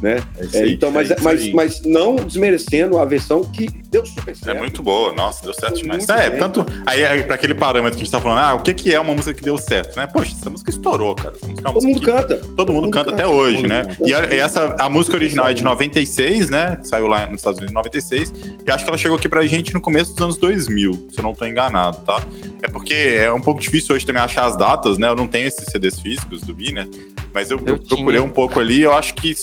[0.03, 0.21] Né?
[0.37, 1.53] É É, aí, então, mas, é mas, aí.
[1.53, 4.55] mas não desmerecendo a versão que deu super certo.
[4.55, 6.07] É muito boa, nossa, deu certo demais.
[6.09, 6.39] É, bem.
[6.39, 6.65] tanto.
[6.85, 8.99] Aí, aí, pra aquele parâmetro que a gente tá falando, ah, o que, que é
[8.99, 10.05] uma música que deu certo, né?
[10.05, 11.33] Poxa, essa música estourou, cara.
[11.41, 12.41] Música é Todo música mundo que canta.
[12.55, 13.83] todo mundo canta até hoje, né?
[13.85, 14.35] Todo mundo E, a- canta.
[14.35, 16.77] e essa, a música original é de 96, né?
[16.83, 18.33] Saiu lá nos Estados Unidos em 96.
[18.67, 21.23] E acho que ela chegou aqui pra gente no começo dos anos 2000, se eu
[21.23, 22.21] não tô enganado, tá?
[22.61, 25.07] É porque é um pouco difícil hoje também achar as datas, né?
[25.07, 26.87] Eu não tenho esses CDs físicos do Vi, né?
[27.33, 28.23] Mas eu, Eu eu procurei tinha.
[28.23, 29.33] um pouco ali, eu acho que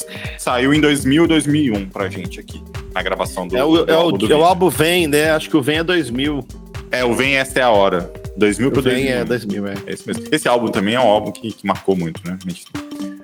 [0.51, 2.61] saiu em 2000 2001 pra gente aqui,
[2.93, 4.35] na gravação do, É o, do é álbum do o, Vi.
[4.35, 5.31] é o álbum Vem, né?
[5.31, 6.45] Acho que o Vem é 2000.
[6.91, 8.13] É, o Vem Esta é a Hora.
[8.37, 9.21] 2000 pro O Vem 2001.
[9.21, 9.75] é 2000, é.
[9.87, 10.25] É isso mesmo.
[10.33, 12.37] Esse álbum também é um álbum que, que marcou muito, né?
[12.45, 12.65] A gente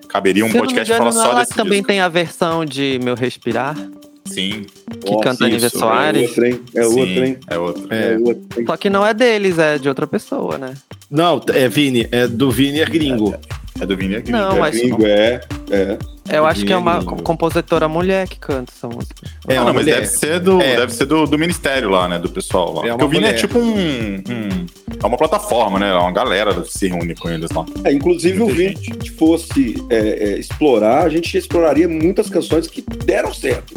[0.08, 1.88] caberia um Se podcast engano, falar só desse também disco.
[1.88, 3.76] tem a versão de Meu Respirar,
[4.26, 4.66] Sim,
[5.04, 6.22] que Ó, canta isso, Soares.
[6.22, 6.60] É outro, hein?
[6.74, 7.38] É sim, outro, hein?
[7.48, 7.86] É outro.
[7.90, 8.16] É,
[8.60, 8.64] É.
[8.66, 10.74] Só que não é deles, é de outra pessoa, né?
[11.10, 13.34] Não, é Vini, é do Vini é gringo.
[13.80, 14.30] É do Vini Gringo.
[14.38, 15.98] Não, é mas- Gringo, é, é.
[16.32, 19.14] Eu acho que é uma compositora mulher que canta essa música.
[19.48, 19.94] É Ah, não, mas mulher.
[19.96, 20.76] deve ser, do, É.
[20.76, 22.18] deve ser do, do ministério lá, né?
[22.18, 22.86] Do pessoal lá.
[22.86, 24.66] É Porque o Vini é tipo um, um-
[25.02, 25.92] É uma plataforma, né?
[25.94, 27.64] Uma galera se reúne com eles lá.
[27.84, 29.96] É, inclusive, o Vini, se a gente fosse é,
[30.34, 33.74] é, explorar, a gente exploraria muitas canções que deram certo.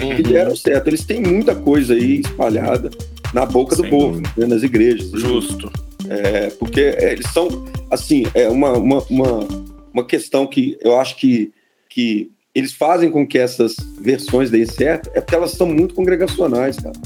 [0.00, 0.14] Uhum.
[0.16, 0.86] Que deram certo.
[0.86, 2.90] Eles têm muita coisa aí espalhada
[3.34, 4.30] na boca do Sem povo, dúvida.
[4.36, 5.10] né, nas igrejas.
[5.12, 5.70] Justo.
[6.08, 9.48] É, porque é, eles são, assim, é uma, uma, uma,
[9.92, 11.52] uma questão que eu acho que,
[11.90, 16.76] que eles fazem com que essas versões deem certo, é porque elas são muito congregacionais,
[16.78, 16.96] cara.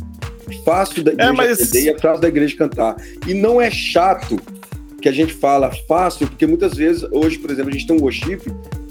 [0.49, 2.97] É Fácil da igreja mas- entender e é fácil da igreja cantar.
[3.27, 4.39] E não é chato
[5.03, 8.01] que a gente fala fácil, porque muitas vezes, hoje, por exemplo, a gente tem um
[8.01, 8.39] worship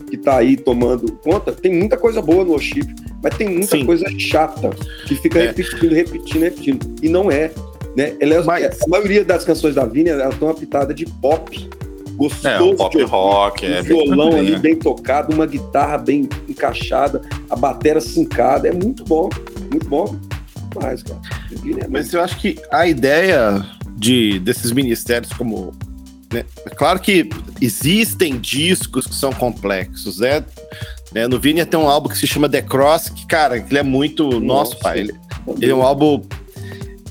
[0.09, 2.85] que tá aí tomando conta, tem muita coisa boa no worship,
[3.23, 3.85] mas tem muita Sim.
[3.85, 4.69] coisa chata
[5.07, 5.47] que fica É.
[5.47, 6.95] repetindo, repetindo, repetindo.
[7.01, 7.51] E não é.
[7.95, 8.13] Né?
[8.19, 11.67] Ela é- Mas- A maioria das canções da Vini, ela tem uma pitada de pop.
[12.15, 13.65] Gostoso É, um pop de rock.
[13.65, 18.67] Um É, violão bem- ali bem tocado, uma guitarra bem encaixada, a bateria sincada.
[18.67, 19.29] É muito bom,
[19.71, 20.15] muito bom.
[20.75, 21.19] Mas, cara,
[21.61, 23.63] Vini é Mas eu acho que a ideia
[23.95, 25.71] de, desses ministérios como.
[26.31, 27.29] né, é claro que
[27.61, 30.43] existem discos que são complexos, né?
[31.13, 33.83] Né, No Vini tem um álbum que se chama The Cross, que, cara, ele é
[33.83, 34.39] muito.
[34.39, 34.75] Nosso Nossa.
[34.77, 34.99] pai.
[35.01, 35.13] Ele,
[35.61, 36.21] ele é um álbum.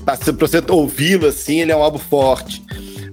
[0.03, 2.61] Pra você ouvi-lo assim, ele é um álbum forte.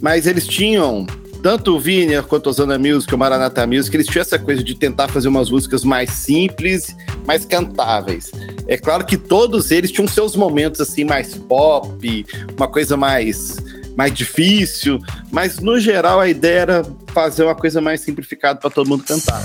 [0.01, 1.07] Mas eles tinham.
[1.43, 4.75] Tanto o Vini quanto o Zona Music, o Maranata Music, eles tinham essa coisa de
[4.75, 6.95] tentar fazer umas músicas mais simples,
[7.27, 8.31] mais cantáveis.
[8.67, 12.27] É claro que todos eles tinham seus momentos assim mais pop,
[12.57, 13.57] uma coisa mais
[13.97, 18.89] mais difícil, mas no geral a ideia era fazer uma coisa mais simplificada para todo
[18.89, 19.43] mundo cantar.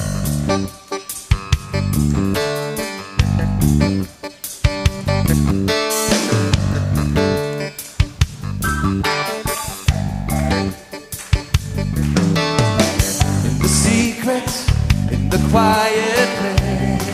[15.56, 16.30] Quiet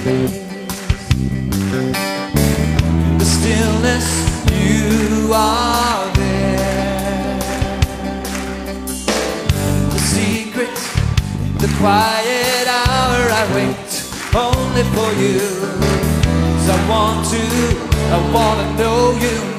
[0.02, 0.40] place,
[3.06, 4.08] in the stillness,
[4.50, 7.38] you are there.
[9.94, 10.76] The secret,
[11.46, 13.90] in the quiet hour, I wait
[14.34, 15.46] only for you.
[16.50, 17.44] 'Cause I want to,
[18.16, 19.51] I want to know you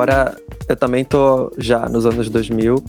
[0.00, 0.34] Agora,
[0.66, 2.82] eu também tô já nos anos 2000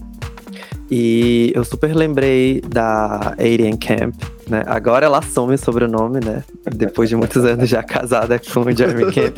[0.89, 4.15] e eu super lembrei da Alien Camp,
[4.47, 4.63] né?
[4.65, 6.41] Agora ela assume sobrenome, né?
[6.73, 9.35] Depois de muitos anos já casada com o Jeremy Camp.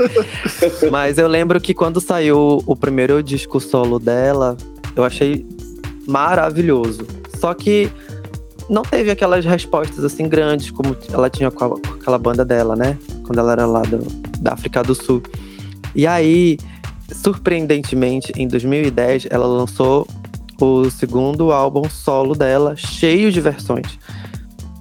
[0.91, 4.55] Mas eu lembro que quando saiu o primeiro disco solo dela,
[4.95, 5.43] eu achei
[6.07, 7.07] maravilhoso.
[7.39, 7.89] Só que
[8.69, 12.76] não teve aquelas respostas assim grandes como ela tinha com, a- com aquela banda dela,
[12.76, 12.99] né?
[13.26, 14.05] Quando ela era lá do-
[14.39, 15.24] da África do Sul.
[15.95, 16.57] E aí,
[17.14, 20.07] surpreendentemente, em 2010, ela lançou
[20.59, 23.99] o segundo álbum solo dela, cheio de versões.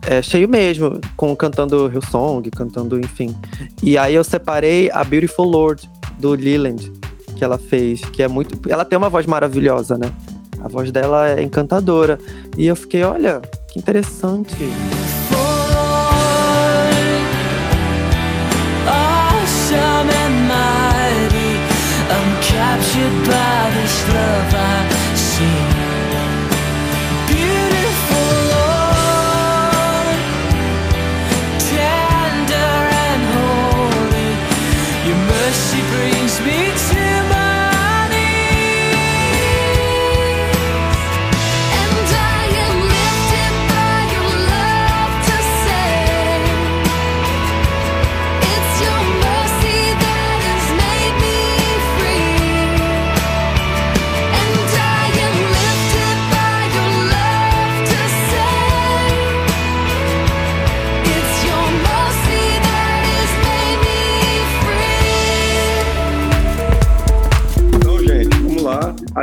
[0.06, 3.34] É, cheio mesmo, com cantando Hillsong, cantando, enfim.
[3.82, 6.92] E aí eu separei a Beautiful Lord, do Leland,
[7.36, 8.58] que ela fez, que é muito.
[8.68, 10.12] Ela tem uma voz maravilhosa, né?
[10.60, 12.18] A voz dela é encantadora.
[12.56, 14.54] E eu fiquei, olha, que interessante.
[22.92, 25.71] Captured by this.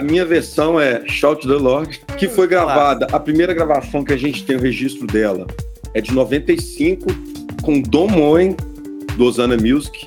[0.09, 3.07] Minha versão é Shout the Lord, que foi gravada.
[3.11, 5.47] A primeira gravação que a gente tem o registro dela
[5.93, 7.07] é de 95,
[7.61, 8.55] com Don Moen,
[9.15, 10.05] do Osana Music,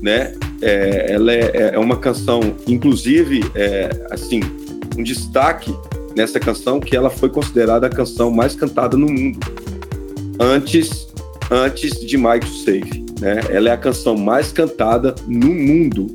[0.00, 0.34] né?
[0.60, 4.40] É, ela é, é uma canção, inclusive, é, assim,
[4.96, 5.74] um destaque
[6.16, 9.38] nessa canção que ela foi considerada a canção mais cantada no mundo
[10.38, 11.08] antes
[11.50, 13.40] antes de Mike Save, né?
[13.50, 16.06] Ela é a canção mais cantada no mundo.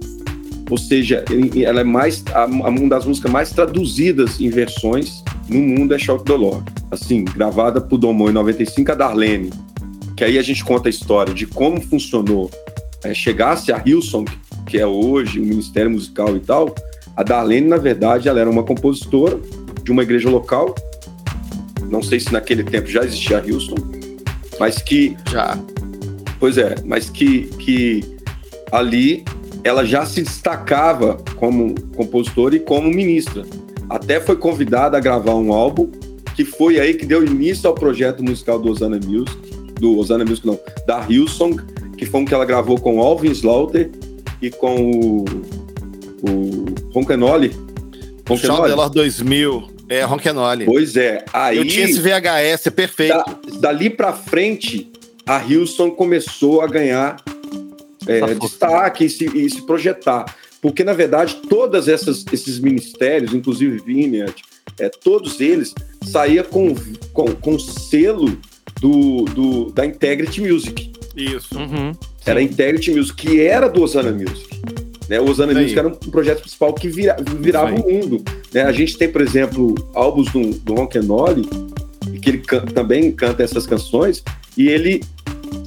[0.70, 1.24] Ou seja,
[1.64, 5.98] ela é mais a, a- uma das músicas mais traduzidas em versões no mundo é
[6.00, 6.64] Shout the Lord.
[6.92, 9.50] Assim, gravada por Domon em 95 a Darlene,
[10.16, 12.50] que aí a gente conta a história de como funcionou
[13.04, 14.26] é, chegasse a Hillsong,
[14.66, 16.74] que é hoje o Ministério Musical e tal,
[17.16, 19.40] a Darlene, na verdade, ela era uma compositora
[19.84, 20.76] de uma igreja local.
[21.90, 24.18] Não sei se naquele tempo já existia a Hillsong,
[24.60, 25.58] mas que Já.
[26.40, 28.04] Pois é, mas que, que
[28.72, 29.24] ali
[29.68, 33.44] ela já se destacava como compositora e como ministra.
[33.90, 35.92] Até foi convidada a gravar um álbum,
[36.36, 39.36] que foi aí que deu início ao projeto musical do Osana Music,
[39.80, 41.62] do Osana Music não, da Hillsong,
[41.98, 43.90] que foi um que ela gravou com Alvin Slaughter
[44.42, 45.26] e com o,
[46.22, 49.78] o the Lord 2000.
[49.90, 50.66] É, Ronquenoli.
[50.66, 51.58] Pois é, aí...
[51.58, 53.14] Eu tinha esse VHS, é perfeito.
[53.14, 54.92] Da- dali pra frente,
[55.26, 57.18] a Hilson começou a ganhar
[58.08, 60.36] é, destaque e se, e se projetar.
[60.62, 64.36] Porque, na verdade, todos esses ministérios, inclusive Vineyard,
[64.80, 66.74] é, todos eles saía com,
[67.14, 68.38] com, com selo
[68.82, 70.92] do, do, da Integrity Music.
[71.16, 71.58] Isso.
[71.58, 71.94] Uhum.
[72.26, 74.48] Era a Integrity Music, que era do Osana Music.
[75.10, 75.20] Né?
[75.22, 75.54] O Osana.
[75.54, 78.24] Music era um projeto principal que vira- virava o mundo.
[78.54, 78.64] né?
[78.64, 81.48] A gente tem, por exemplo, álbuns do, do Ron Kenoli,
[82.14, 84.24] e que ele can- também canta essas canções,
[84.58, 85.02] e ele.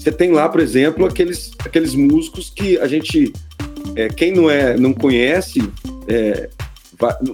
[0.01, 3.35] Você tem lá, por exemplo, aqueles, aqueles músicos que a gente.
[3.95, 5.61] é, quem não, é, não conhece
[6.09, 6.49] é,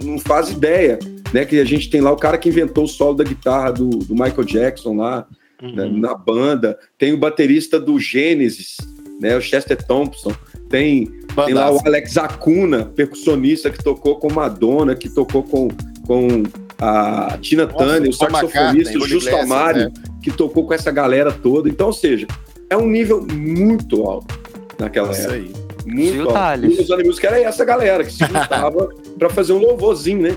[0.03, 0.99] não faz ideia.
[1.33, 1.45] Né?
[1.45, 4.15] Que a gente tem lá o cara que inventou o solo da guitarra do, do
[4.15, 5.29] Michael Jackson lá
[5.63, 6.77] né, na banda.
[6.99, 8.77] Tem o baterista do Gênesis,
[9.21, 10.33] né, o Chester Thompson.
[10.69, 11.07] Tem,
[11.45, 11.79] tem lá o.
[11.87, 15.69] Alex Acuna, percussionista que tocou com Madonna, que tocou com,
[16.05, 16.43] com
[16.81, 21.31] a Tina Nossa, Turner, o saxofonista, o Justo Iglesias, Amaro, que tocou com essa galera
[21.31, 21.69] toda.
[21.69, 22.27] Então, ou seja,
[22.71, 24.39] é um nível muito alto
[24.79, 25.35] naquela Isso época.
[25.35, 25.53] aí.
[25.87, 26.67] Muito alto.
[26.67, 28.89] E os Animus que era essa galera que se juntava
[29.19, 30.37] pra fazer um louvorzinho, né?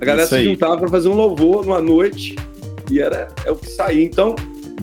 [0.00, 2.36] A galera Isso se juntava pra fazer um louvor numa noite
[2.90, 4.04] e era é o que saía.
[4.04, 4.34] Então,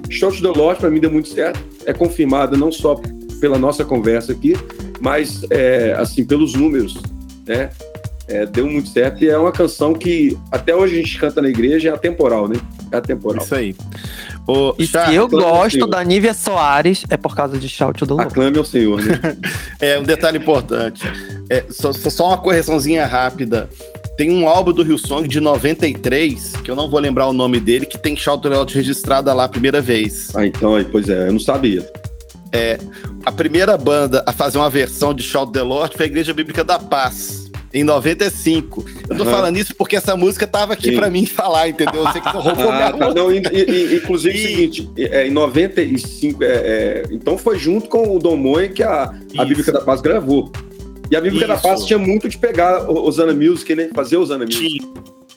[0.09, 1.59] Shout the Lord pra mim deu muito certo.
[1.85, 2.99] É confirmada não só
[3.39, 4.55] pela nossa conversa aqui,
[4.99, 6.95] mas é, assim pelos números,
[7.47, 7.69] né?
[8.27, 11.49] É, deu muito certo e é uma canção que até hoje a gente canta na
[11.49, 12.55] igreja é atemporal, né?
[12.91, 13.43] É atemporal.
[13.43, 13.75] Isso aí.
[14.47, 18.15] Ô, E Chá, se eu gosto da Nívia Soares, é por causa de Shout do
[18.15, 18.31] Lord.
[18.31, 19.19] Aclame ao Senhor, né?
[19.79, 21.03] É, um detalhe importante.
[21.49, 23.69] É, só, só- uma correçãozinha rápida.
[24.17, 27.85] Tem um álbum do Hillsong de 93, que eu não vou lembrar o nome dele,
[27.85, 30.29] que tem Shout Lord registrada lá a primeira vez.
[30.35, 31.89] ah, então, aí, pois é, eu não sabia.
[33.25, 36.63] A primeira banda a fazer uma versão de Shout the Lord foi a Igreja Bíblica
[36.63, 37.40] da Paz,
[37.73, 38.85] em 95.
[39.09, 39.31] Eu tô Aham.
[39.31, 42.03] falando isso porque essa música tava aqui pra mim falar, entendeu?
[42.03, 43.13] Você que roubou Ah, tá.
[43.13, 47.37] Não, e- e- e- inclusive E- é o seguinte, é, em 95, é, é, então
[47.37, 49.45] foi junto com o Dom Moen que a, a Isso.
[49.45, 50.51] Bíblica da Paz gravou.
[51.09, 51.63] E a Bíblica da Isso.
[51.63, 53.89] Paz tinha muito de pegar Osana Music, né?
[53.93, 54.93] Fazer Osana Music, Tinha.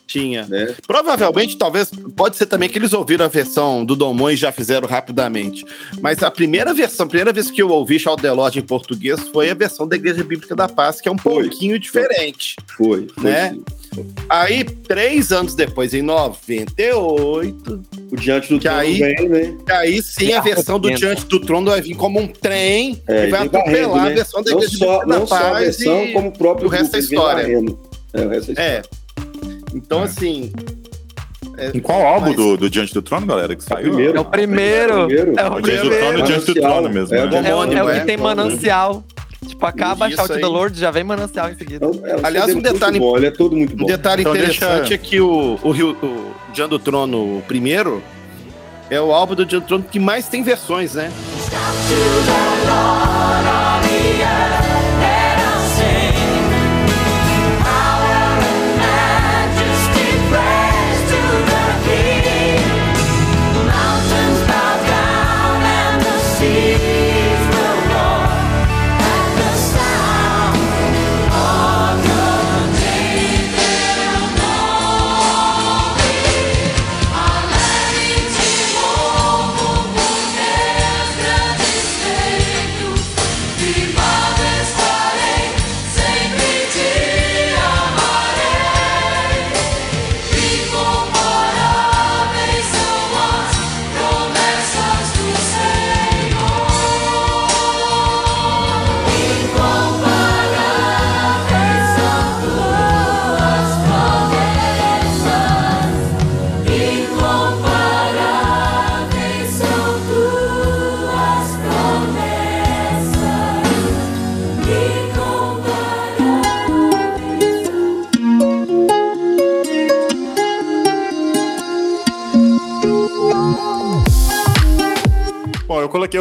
[0.07, 0.47] Tinha.
[0.47, 0.75] né?
[0.87, 4.53] Provavelmente, talvez, pode ser também que eles ouviram a versão do Dom Moen e já
[4.53, 5.65] fizeram rapidamente.
[6.01, 9.21] Mas a primeira versão, a primeira vez que eu ouvi Shout the Lord em português
[9.33, 11.49] foi a versão da Igreja Bíblica da Paz, que é um Foi.
[11.49, 12.55] pouquinho diferente.
[12.77, 13.51] Foi, foi Né?
[13.55, 13.65] sim.
[14.29, 19.57] Aí, três anos depois, em 98, O Diante do Que Trono aí- vem, né?
[19.71, 20.91] aí sim a versão do.
[20.95, 24.11] Diante do Trono vai vir como um trem É, e vai atropelar né?
[24.11, 26.29] a versão da Não Igreja só, Bíblica da não só a Paz versão, e como
[26.29, 27.43] o próprio o resto grupo, é história.
[28.13, 28.61] É, o resto é história.
[28.61, 28.83] É.
[29.75, 30.53] Então, assim.
[31.72, 33.89] Em qual álbum Mas- do, do Diante do Trono, galera, que saiu?
[33.93, 34.16] primeiro.
[34.16, 35.07] É o primeiro.
[35.07, 35.35] Primeiro.
[35.39, 36.27] É o O Diante do Trono e o primeiro.
[36.27, 37.27] Diante do Trono mesmo, É, né?
[37.27, 38.05] o É, o- é o que é.
[38.05, 39.05] tem manancial.
[39.47, 40.41] Tipo, acaba Shout aí.
[40.41, 41.85] the Lord, já vem manancial em seguida.
[41.85, 43.87] É, o Aliás, um é detalhe- bom, ele é todo muito Um bom.
[43.87, 48.03] detalhe Então interessante deixa- é que o, o, Rio- o Diante do Trono, o primeiro,
[48.91, 51.11] é o álbum do Diante do Trono que mais tem versões, né?
[51.87, 53.14] Thank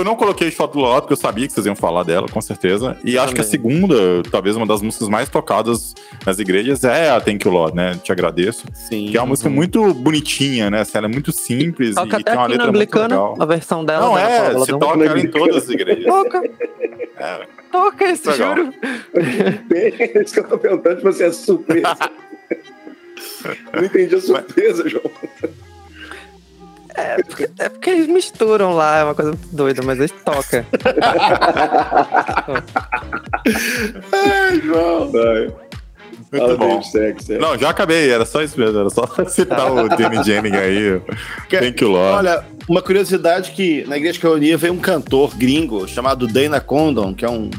[0.04, 2.97] eu não coloquei Shot Lord, porque eu sabia que vocês iam falar dela, com certeza.
[3.04, 3.49] E acho que a Também.
[3.51, 3.95] segunda,
[4.30, 5.95] talvez uma das músicas mais tocadas
[6.26, 7.97] nas igrejas, é a Thank You Lord, né?
[8.04, 8.66] Te agradeço.
[8.74, 9.08] Sim.
[9.10, 10.82] Que é uma música muito bonitinha, né?
[10.82, 13.36] Assim, Ela é muito simples Toca e até tem uma aqui no letra muito legal.
[13.39, 14.06] a versão dela.
[14.06, 16.06] Não, é, Paula se toca ela em todas as igrejas.
[16.06, 16.41] Toca,
[17.18, 17.47] É.
[17.72, 18.56] toca esse, Legal.
[18.58, 18.74] juro.
[19.74, 21.95] É isso que eu tô perguntando você é surpresa.
[23.74, 25.04] Não entendi a surpresa, João.
[26.96, 30.66] É porque eles misturam lá, é uma coisa muito doida, mas eles tocam.
[36.32, 36.68] Muito Fala, bom.
[36.68, 37.39] David, segue, segue.
[37.39, 41.02] Não, já acabei, era só isso mesmo, era só citar o Danny Jennings aí.
[41.50, 42.18] Thank you, Lord.
[42.18, 46.60] Olha, uma curiosidade que na igreja que eu unia veio um cantor gringo chamado Dana
[46.60, 47.52] Condon, que é um,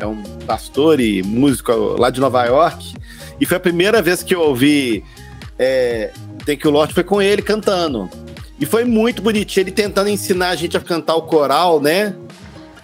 [0.00, 2.94] é um pastor e músico lá de Nova York.
[3.38, 5.04] E foi a primeira vez que eu ouvi
[5.58, 6.10] é,
[6.46, 8.08] Thank You Lord, foi com ele cantando.
[8.62, 12.14] E foi muito bonitinho, ele tentando ensinar a gente a cantar o coral, né?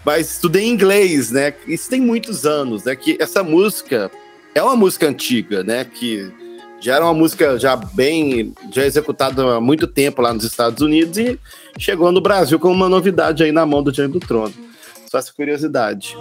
[0.04, 1.54] Mas estudei inglês, né?
[1.68, 2.96] Isso tem muitos anos, né?
[2.96, 4.10] Que essa música
[4.56, 5.84] é uma música antiga, né?
[5.84, 6.32] Que
[6.80, 11.16] já era uma música já bem já executada há muito tempo lá nos Estados Unidos
[11.16, 11.38] e
[11.78, 14.54] chegou no Brasil como uma novidade aí na mão do Diante do Trono.
[15.08, 16.16] Só essa curiosidade.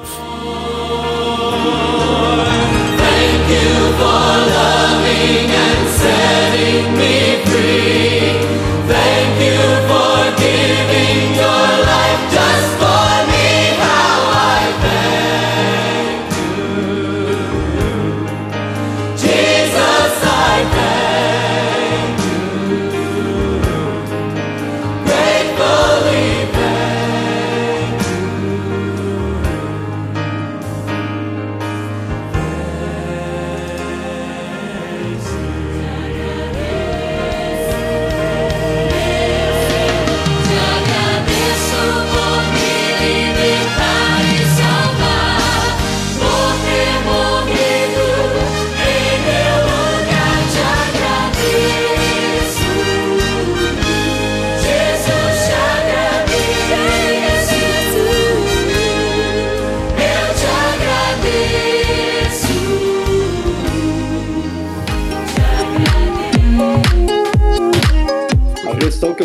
[8.90, 9.57] A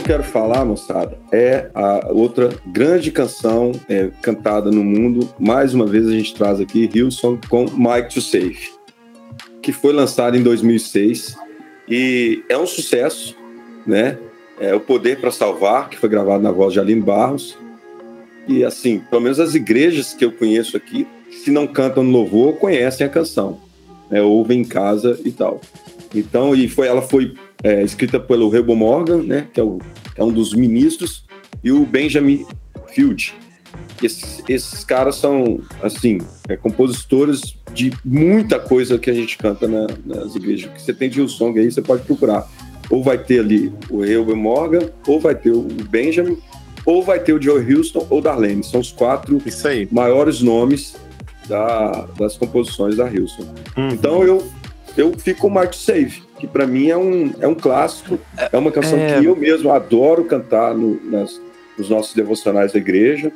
[0.02, 5.32] eu quero falar, moçada, é a outra grande canção é, cantada no mundo.
[5.38, 8.58] Mais uma vez a gente traz aqui Hillsong com Mike to Save,
[9.62, 11.36] que foi lançado em 2006
[11.88, 13.36] e é um sucesso,
[13.86, 14.18] né?
[14.58, 17.56] É o Poder para Salvar, que foi gravado na voz de Aline Barros.
[18.48, 22.54] E assim, pelo menos as igrejas que eu conheço aqui, se não cantam no louvor,
[22.56, 23.60] conhecem a canção,
[24.10, 24.20] né?
[24.20, 25.60] ouvem em casa e tal.
[26.12, 29.78] Então, e foi, ela foi é, escrita pelo Rebo Morgan, né, que é, o-
[30.16, 31.24] é um dos ministros,
[31.62, 32.44] e o Benjamin
[32.88, 33.34] Field.
[34.02, 39.86] Esses, esses caras são, assim, é, compositores de muita coisa que a gente canta na-
[40.04, 40.70] nas igrejas.
[40.70, 42.46] O que você tem de Hillsong aí, você pode procurar.
[42.90, 46.36] Ou vai ter ali o Rebo Morgan, ou vai ter o Benjamin,
[46.84, 48.62] ou vai ter o Joe Houston ou Darlene.
[48.64, 49.40] São os quatro
[49.90, 50.96] maiores nomes
[51.48, 53.54] da- das composições da Hilson.
[53.76, 53.88] Uhum.
[53.90, 54.44] Então eu,
[54.96, 58.18] eu fico com o Mark Save, que para mim é um, é um clássico,
[58.50, 59.20] é uma canção É.
[59.20, 61.40] que eu mesmo adoro cantar no- nas,
[61.78, 63.30] nos nossos devocionais da igreja.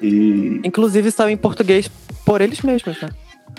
[0.00, 1.86] E Inclusive saiu em português
[2.24, 3.10] por eles mesmos, né?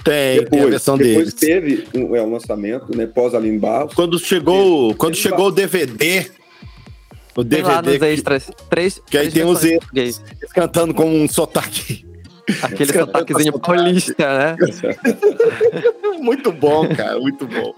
[0.03, 1.33] Tem, tem a versão depois deles.
[1.35, 3.93] teve um, é, um lançamento, né, pós Aline Barros.
[3.93, 6.25] Quando chegou, quando Tem chegou o DVD,
[7.35, 8.51] o Tem lá nos DVD que- extras.
[8.67, 10.19] Três, que aí tem os português.
[10.55, 12.03] cantando com um sotaque
[12.61, 14.55] Aquele sotaquezinho paulista, né?
[16.19, 17.73] muito bom, cara, muito bom.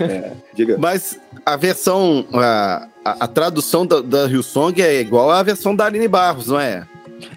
[0.00, 0.76] É, diga.
[0.78, 5.86] Mas a versão, a, a, a tradução da, da Hillsong é igual à versão da
[5.86, 6.86] Aline Barros, não é?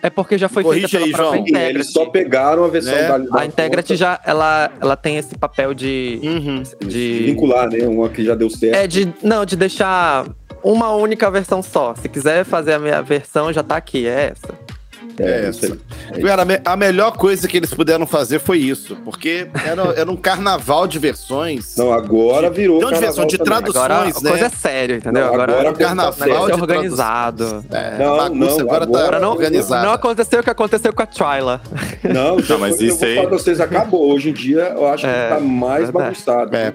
[0.02, 1.70] É porque já foi Corrige feita pela aí, própria João.
[1.70, 3.08] Eles só pegaram a versão Né?
[3.08, 6.20] da, da A Integrity já, ela, ela tem esse papel de...
[6.24, 6.64] Uhum.
[6.88, 8.76] de vincular, né, uma que já deu certo.
[8.76, 9.14] É de.
[9.22, 10.26] Não, de deixar
[10.64, 11.94] uma única versão só.
[11.96, 14.08] Se quiser fazer a minha versão, já tá aqui.
[14.08, 14.75] É essa.
[15.20, 15.80] É isso aí.
[16.12, 16.22] essa.
[16.28, 20.12] Cara, a me- a melhor coisa que eles puderam fazer foi isso, porque era, era
[20.12, 21.76] um carnaval de versões.
[21.78, 22.82] Não, agora virou.
[22.82, 23.84] Não de versão, de tradução.
[23.84, 24.12] Agora a né?
[24.14, 25.24] coisa é séria, entendeu?
[25.24, 27.66] Não, agora agora a coisa carnaval de organizado.
[27.72, 29.86] É, Não, a bagunça não, agora, agora tá não- organizada.
[29.86, 31.62] Não aconteceu o que aconteceu com a Twyla.
[32.04, 34.14] Não, Não, mas eu isso vou aí- falar pra vocês, acabou.
[34.14, 35.92] Hoje em dia, eu acho É, que tá mais verdade.
[36.06, 36.56] bagunçado.
[36.56, 36.74] É.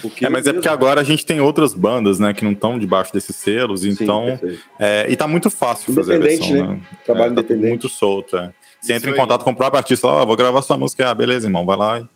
[0.00, 2.78] Porque É, mas é porque agora a gente tem outras bandas, né, que não estão
[2.78, 4.38] debaixo desses selos, Sim, então.
[4.78, 6.62] é, e tá muito fácil fazer a versão, né?
[6.62, 6.80] né?
[7.04, 7.68] Trabalho é, tá independente.
[7.68, 8.52] muito solto, é.
[8.80, 9.18] Você entra em aí.
[9.18, 12.08] contato com o próprio artista, ó, vou gravar sua música, ah, beleza, irmão, vai lá.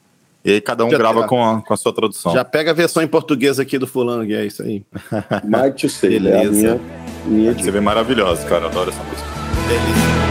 [0.43, 1.29] E aí cada um Já grava tá.
[1.29, 2.33] com a, com a sua tradução.
[2.33, 4.83] Já pega a versão em português aqui do fulano, que é isso aí.
[5.45, 6.51] Mike to Say, é a Beleza.
[6.51, 6.81] minha,
[7.27, 9.29] minha Você vê maravilhoso, cara, eu adoro essa música.
[9.69, 10.30] Delícia.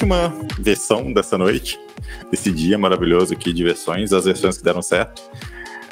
[0.00, 1.78] Última versão dessa noite,
[2.30, 5.20] desse dia maravilhoso aqui de versões, as versões que deram certo.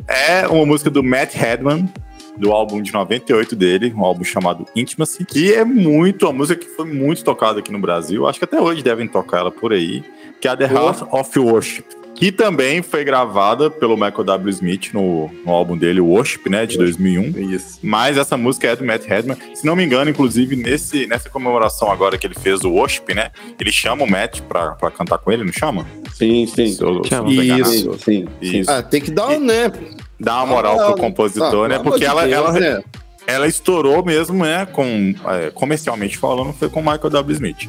[0.06, 1.86] É uma música do Matt Hedman,
[2.34, 6.70] do álbum de 98 dele, um álbum chamado Intimacy, que é muito, uma música que
[6.70, 10.02] foi muito tocada aqui no Brasil, acho que até hoje devem tocar ela por aí,
[10.40, 11.84] que é a The House of Worship,
[12.18, 14.50] que também foi gravada pelo Michael W.
[14.50, 17.38] Smith no, no álbum dele, Worship, né, de 2001.
[17.54, 17.78] Isso.
[17.80, 19.36] Mas essa música é do Matt Hedman.
[19.54, 23.30] Se não me engano, inclusive, nesse, nessa comemoração agora que ele fez o Worship, né,
[23.60, 25.86] ele chama o Matt pra, pra cantar com ele, não chama?
[26.12, 26.72] Sim, sim.
[26.72, 27.30] Se eu- Chama.
[27.30, 27.92] Isso.
[28.04, 28.58] Sim, sim.
[28.60, 28.70] Isso.
[28.70, 29.70] Ah, tem que dar um, né?
[30.18, 31.78] Dá uma moral Ah, pro compositor, Ah, né?
[31.78, 32.82] Porque ela, de ela, Deus, né?
[33.28, 34.66] ela estourou mesmo, né?
[34.66, 37.32] Com, é, comercialmente falando, foi com o Michael W.
[37.34, 37.68] Smith.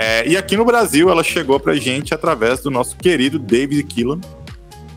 [0.00, 4.20] É, e aqui no Brasil, ela chegou pra gente através do nosso querido David Killan.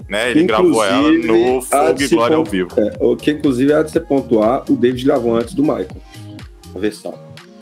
[0.07, 0.29] Né?
[0.31, 2.69] Ele gravou ela no Fogo e Glória ao vivo.
[2.77, 5.87] É, o que inclusive há de se pontuar, o David gravou antes do Michael.
[6.75, 7.17] A versão.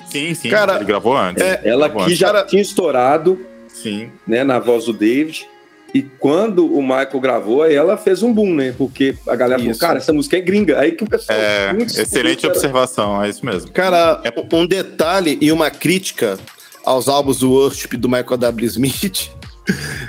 [0.10, 0.50] Sim, sim.
[0.50, 1.42] Cara, ele gravou antes.
[1.42, 2.18] é, Ela Gravou aqui antes.
[2.18, 4.10] já Cara- tinha estourado Sim.
[4.28, 5.48] né, na voz do David.
[5.94, 8.74] E quando o Michael gravou, aí ela fez um boom, né?
[8.78, 9.80] Porque a galera Isso.
[9.80, 10.80] falou, cara, essa música é gringa.
[10.80, 11.38] Aí que o pessoal.
[11.40, 13.72] É, excelente observação, é isso mesmo.
[13.72, 14.22] Cara,
[14.54, 16.38] um detalhe e uma crítica
[16.86, 18.66] aos álbuns do Worship do Michael W.
[18.68, 19.30] Smith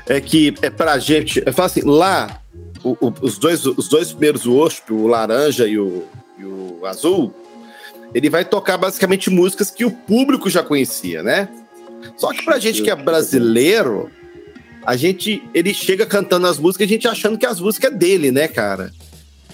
[0.09, 1.41] é que é pra gente.
[1.53, 2.41] Falo assim, lá,
[2.83, 6.05] o- o- os, dois, os dois primeiros Worship, o laranja e o,
[6.39, 7.35] e o azul,
[8.15, 11.49] ele vai tocar basicamente músicas que o público já conhecia, né?
[12.17, 14.11] Só que pra gente que é brasileiro,
[14.87, 15.43] a gente.
[15.53, 18.91] Ele chega cantando as músicas, a gente achando que as músicas é dele, né, cara?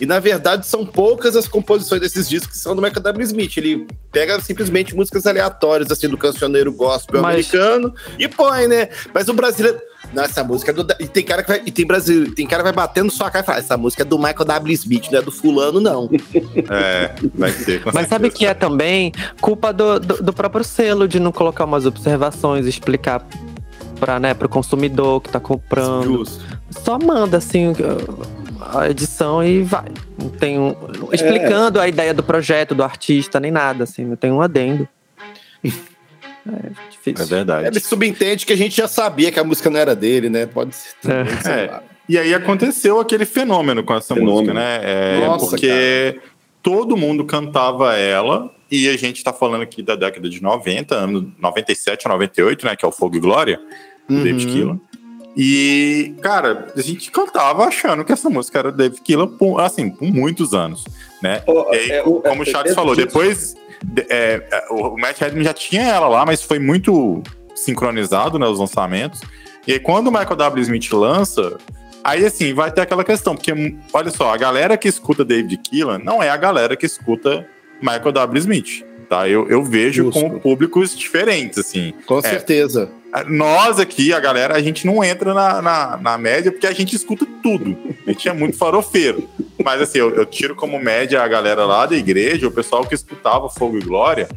[0.01, 3.25] E na verdade são poucas as composições desses discos que são do Michael W.
[3.27, 3.57] Smith.
[3.57, 8.89] Ele pega simplesmente músicas aleatórias, assim, do cancioneiro gospel Mas- americano e põe, né?
[9.15, 9.79] Mas o brasileiro.
[10.15, 10.87] Não, essa música é do.
[11.01, 11.63] E tem cara que vai.
[11.67, 14.05] E tem brasileiro, tem cara que vai batendo sua cara e fala: essa música é
[14.05, 14.73] do Michael W.
[14.75, 16.09] Smith, não é do fulano, não.
[16.71, 17.83] É, vai ser.
[17.83, 18.37] com Mas sabe certeza.
[18.39, 23.27] que é também culpa do, do, do próprio selo de não colocar umas observações, explicar
[23.99, 26.05] para né, o consumidor que tá comprando.
[26.05, 26.45] Justo.
[26.71, 27.73] Só manda assim
[28.75, 29.87] a edição e vai.
[30.19, 30.75] Não tem um,
[31.13, 34.89] explicando a ideia do projeto, do artista, nem nada, assim, não tem um adendo.
[35.65, 37.25] É difícil.
[37.25, 37.67] É verdade.
[37.67, 40.47] Ele subentende que a gente já sabia que a música não era dele, né?
[40.47, 40.95] Pode ser.
[41.03, 41.81] também, sei É.
[42.09, 44.37] E aí aconteceu aquele fenômeno com essa Fenômeno.
[44.39, 44.81] música, né?
[44.83, 46.21] É, Nossa, porque
[46.63, 51.33] todo mundo cantava ela, e a gente tá falando aqui da década de 90, ano
[51.39, 52.77] 97 a 98, né?
[52.77, 53.61] Que é o Fogo e Glória,
[54.09, 54.23] do Uhum.
[54.25, 54.81] David Keelan.
[55.37, 60.11] E, cara, a gente cantava achando que essa música era David Keelan, por, assim, por
[60.11, 60.85] muitos anos,
[61.23, 61.43] né?
[61.47, 63.55] E aí, é, o- como o é, Charles é, falou, é, depois
[63.85, 67.23] de- é, é, o Matt Hedman já tinha ela lá, mas foi muito
[67.55, 69.21] sincronizado, né, os lançamentos.
[69.67, 70.63] E aí, quando o Michael W.
[70.63, 71.59] Smith lança,
[72.03, 73.53] aí assim, vai ter aquela questão, porque
[73.93, 77.47] olha só, a galera que escuta David Keelan não é a galera que escuta
[77.81, 78.39] Michael W.
[78.39, 79.29] Smith, tá?
[79.29, 80.21] Eu, eu vejo Justo.
[80.21, 81.95] como públicos diferentes, assim.
[82.07, 82.91] Com certeza.
[83.29, 86.95] Nós aqui, a galera, a gente não entra na, na, na média porque a gente
[86.95, 87.77] escuta tudo.
[88.07, 89.29] A gente é muito farofeiro.
[89.65, 92.95] Mas assim, eu, eu tiro como média a galera lá da igreja, o pessoal que
[92.95, 94.29] escutava Fogo e Glória.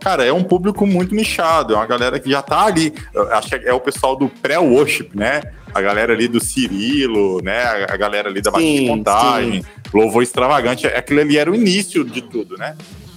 [0.00, 2.94] Cara, é um público muito nichado, é uma galera que já tá ali.
[3.32, 5.42] Acho que é o pessoal do pré-worship, né?
[5.74, 7.62] A galera ali do Cirilo, né?
[7.88, 10.86] A, galera ali da Batista de Sim, Montagem, louvor extravagante.
[10.86, 12.76] Aquilo ali era o início de tudo, né?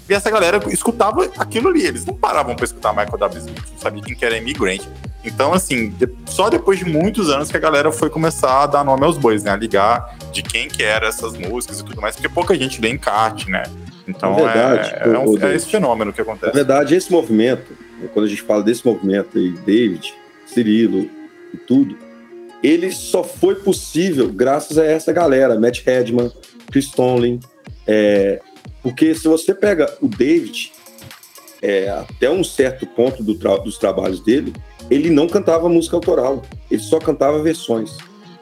[0.09, 1.85] E essa galera escutava aquilo ali.
[1.85, 3.39] Eles não paravam pra escutar Michael W.
[3.39, 4.81] Smith, não sabia quem que era Immigrant.
[5.23, 5.93] Então, assim,
[6.25, 9.43] só depois de muitos anos que a galera foi começar a dar nome aos bois,
[9.43, 9.51] né?
[9.51, 12.89] A ligar de quem que eram essas músicas e tudo mais, porque pouca gente lê
[12.89, 13.63] encarte, né?
[14.07, 16.53] Então É verdade, é, é, um- é esse fenômeno que Na acontece.
[16.53, 17.71] verdade, esse movimento,
[18.13, 20.11] quando a gente fala desse movimento aí, David,
[20.47, 21.07] Cirilo
[21.53, 21.95] e tudo,
[22.63, 26.31] ele só foi possível graças a essa galera, Matt Hedman,
[26.71, 27.39] Chris Tomlin,
[27.87, 28.39] é,
[28.83, 30.71] porque se você pega o David,
[31.61, 34.53] é, até um certo ponto do tra- dos trabalhos dele,
[34.89, 37.97] ele não cantava música autoral, ele só cantava versões.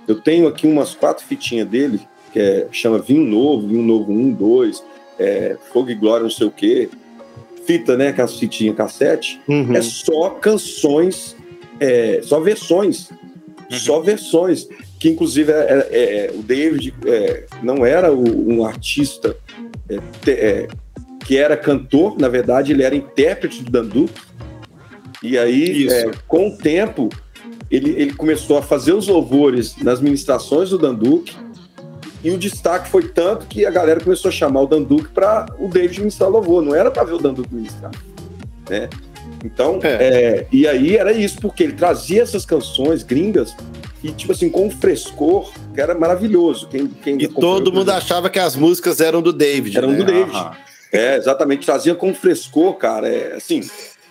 [0.08, 2.00] Eu tenho aqui umas quatro fitinhas dele,
[2.34, 4.84] que é, chama Vinho Novo, Vinho Novo 1, 2,
[5.20, 6.90] é, Fogo e Glória, não sei o quê,
[7.66, 9.76] fita, né, aquelas fitinhas cassete, Uhum.
[9.76, 11.36] é só canções,
[11.80, 13.10] é, só versões,
[13.78, 14.68] só versões,
[15.00, 19.36] que inclusive é, é, é, o David é, não era o- um artista
[19.90, 20.68] é, te-
[21.26, 24.20] que era cantor, na verdade ele era intérprete do Danduque,
[25.22, 25.88] e aí
[26.28, 27.10] com o tempo
[27.70, 31.36] ele, ele começou a fazer os louvores nas ministrações do Danduque,
[32.24, 35.68] e o destaque foi tanto que a galera começou a chamar o Danduque para o
[35.68, 37.92] David ministrar louvor, não era para ver o Danduque ministrar.
[38.70, 38.90] Né?
[39.44, 43.56] Então, é, e aí era isso, porque ele trazia essas canções gringas
[44.04, 46.68] e, tipo assim, com um frescor que era maravilhoso.
[46.68, 49.78] Quem, quem E todo mundo achava que as músicas eram do David.
[49.78, 49.98] Eram né?
[49.98, 50.38] do David.
[50.92, 53.08] É, exatamente, trazia com frescor, cara.
[53.08, 53.62] É, assim,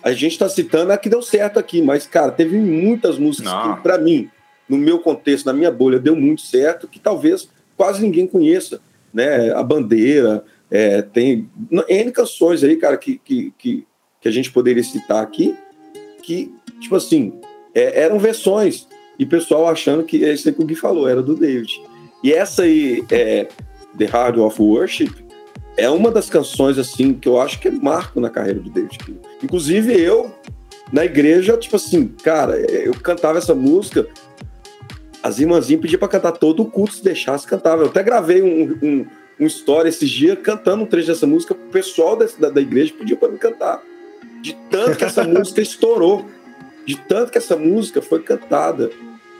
[0.01, 3.75] A gente tá citando a que deu certo aqui, mas, cara, teve muitas músicas Não.
[3.75, 4.29] que, pra mim,
[4.67, 8.79] no meu contexto, na minha bolha, deu muito certo, que talvez quase ninguém conheça,
[9.13, 9.51] né?
[9.51, 11.49] A Bandeira, é, tem
[11.87, 13.85] N canções aí, cara, que, que, que,
[14.21, 15.55] que a gente poderia citar aqui,
[16.21, 17.39] que, tipo assim,
[17.73, 21.35] é, eram versões, e pessoal achando que é isso que o Gui falou, era do
[21.35, 21.81] David.
[22.23, 23.47] E essa aí, é,
[23.97, 25.11] The Hard of Worship,
[25.77, 28.97] é uma das canções, assim, que eu acho que é marco na carreira do David.
[29.41, 30.33] Inclusive, eu,
[30.91, 34.07] na igreja, tipo assim, cara, eu cantava essa música,
[35.23, 37.83] as irmãzinhas pediam pra cantar todo o culto, se deixasse, cantava.
[37.83, 39.05] Eu até gravei um, um,
[39.39, 43.17] um story esses dias cantando um trecho dessa música, o pessoal da, da igreja pediu
[43.17, 43.81] pra me cantar.
[44.41, 46.25] De tanto que essa música estourou,
[46.85, 48.89] de tanto que essa música foi cantada,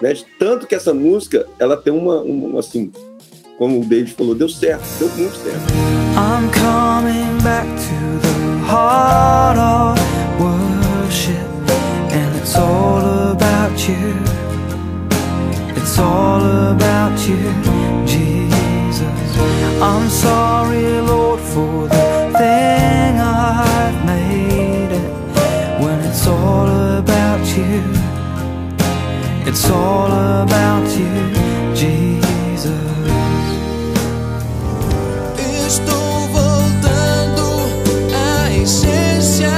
[0.02, 0.14] né?
[0.14, 2.92] De tanto que essa música, ela tem uma, uma assim,
[3.58, 5.74] como o David falou, deu certo, deu muito certo.
[6.16, 10.00] I'm coming back to the heart of
[10.40, 11.50] worship,
[12.12, 14.16] and it's all about you.
[15.76, 16.42] It's all
[16.72, 17.38] about you,
[18.06, 19.02] Jesus.
[19.82, 22.09] I'm sorry, Lord, for the
[27.60, 27.84] you,
[29.46, 30.12] it's all
[30.44, 32.74] about you, Jesus.
[35.68, 37.46] Estou voltando
[38.16, 39.52] à essência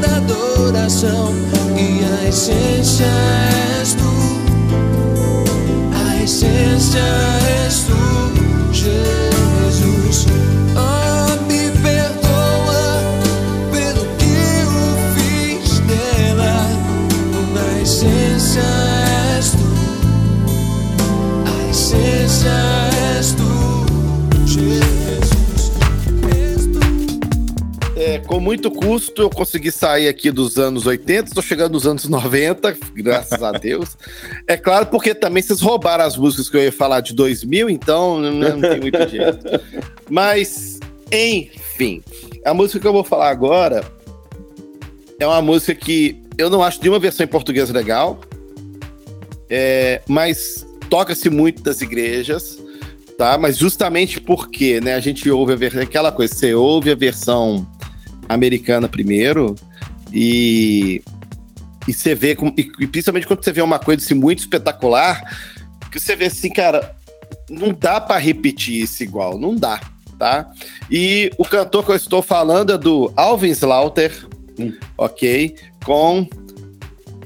[0.00, 1.34] da adoração
[1.76, 3.06] e a essência
[3.80, 4.14] és tu.
[5.92, 7.02] A essência
[7.66, 9.23] és tu, Jesus.
[27.96, 32.04] É, com muito custo eu consegui sair aqui dos anos 80, estou chegando nos anos
[32.04, 33.96] 90, graças a Deus.
[34.46, 38.20] É claro, porque também vocês roubaram as músicas que eu ia falar de 2000, então
[38.20, 39.46] não, não tem muito jeito.
[40.10, 40.78] Mas,
[41.10, 42.02] enfim,
[42.44, 43.82] a música que eu vou falar agora
[45.18, 48.20] é uma música que eu não acho nenhuma versão em português legal,
[49.48, 52.58] é, mas toca-se muito das igrejas,
[53.18, 53.36] tá?
[53.38, 57.66] Mas justamente porque, né, a gente ouve a ver- aquela coisa, você ouve a versão
[58.28, 59.54] americana primeiro
[60.12, 61.02] e
[61.86, 65.22] e você vê e, principalmente quando você vê uma coisa assim, muito espetacular,
[65.92, 66.96] que você vê assim, cara,
[67.50, 69.80] não dá pra repetir isso igual, não dá,
[70.18, 70.50] tá?
[70.90, 74.26] E o cantor que eu estou falando é do Alvin Slaughter,
[74.96, 75.54] ok?
[75.84, 76.26] Com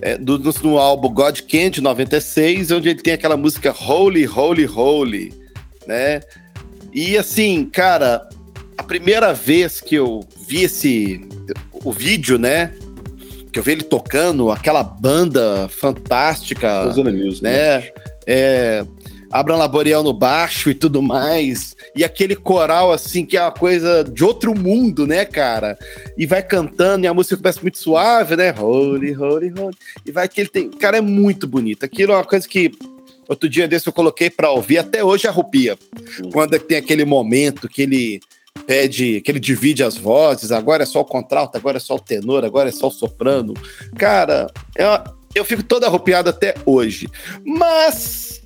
[0.01, 4.27] é, do, no, no álbum God Can de 96, onde ele tem aquela música Holy,
[4.27, 5.35] Holy, Holy,
[5.87, 6.21] né?
[6.93, 8.29] E assim, cara,
[8.77, 11.27] a primeira vez que eu vi esse
[11.73, 12.73] o vídeo, né?
[13.53, 17.89] Que eu vi ele tocando, aquela banda fantástica, Music, né?
[18.27, 18.85] É,
[19.31, 21.77] Abraham Laboriel no baixo e tudo mais.
[21.95, 25.79] E aquele coral, assim, que é uma coisa de outro mundo, né, cara?
[26.17, 28.55] E vai cantando, e a música começa muito suave, né?
[28.57, 29.77] Holy, holy, holy.
[30.05, 30.71] E vai que ele tem.
[30.71, 31.85] Cara, é muito bonito.
[31.85, 32.73] Aquilo é uma coisa que.
[33.29, 35.77] Outro dia desse eu coloquei pra ouvir, até hoje arrupia.
[36.33, 38.21] Quando é tem aquele momento que ele
[38.67, 42.01] pede, que ele divide as vozes, agora é só o contralto, agora é só o
[42.01, 43.55] tenor, agora é só o soprano.
[43.97, 44.89] Cara, eu,
[45.35, 47.09] eu fico todo arrupiado até hoje.
[47.45, 48.43] Mas,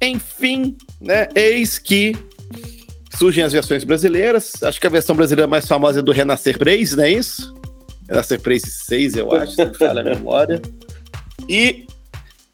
[0.00, 1.28] enfim, né?
[1.34, 2.16] Eis que
[3.18, 4.62] surgem as versões brasileiras.
[4.62, 7.54] Acho que a versão brasileira mais famosa é do Renascer Praise, não é isso?
[8.08, 10.60] Renascer Praise 6, eu acho, se não falha a memória.
[11.48, 11.86] E,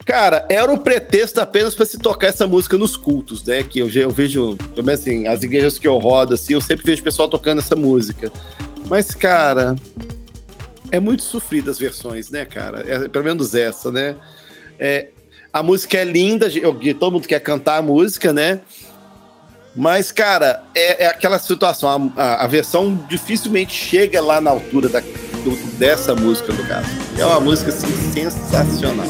[0.04, 3.62] cara, era um pretexto apenas para se tocar essa música nos cultos, né?
[3.62, 6.84] Que eu, eu vejo, pelo menos assim, as igrejas que eu rodo, assim, eu sempre
[6.86, 8.32] vejo o pessoal tocando essa música.
[8.88, 9.76] Mas, cara,
[10.90, 12.84] é muito sofrida as versões, né, cara?
[12.86, 14.16] É, pelo menos essa, né?
[14.78, 15.08] É,
[15.52, 18.60] a música é linda, eu- todo mundo quer cantar a música, né?
[19.74, 22.12] Mas, cara, é, é aquela situação.
[22.16, 26.88] A, a- versão dificilmente chega lá na altura da- do- dessa música, no caso.
[27.18, 29.06] É uma música assim, sensacional.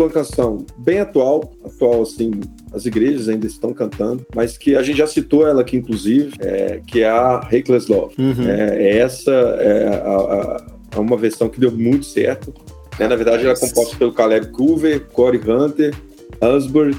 [0.00, 2.30] Uma canção bem atual, atual assim,
[2.72, 6.80] as igrejas ainda estão cantando, mas que a gente já citou ela aqui, inclusive, é,
[6.86, 8.14] que é a Reckless Love.
[8.18, 8.48] Uhum.
[8.48, 10.62] É, essa é a-
[10.96, 12.52] a- uma versão que deu muito certo.
[12.98, 13.06] né?
[13.08, 15.94] Na verdade, ela é composta pelo Caleb Coover, Corey Hunter,
[16.42, 16.92] Husband,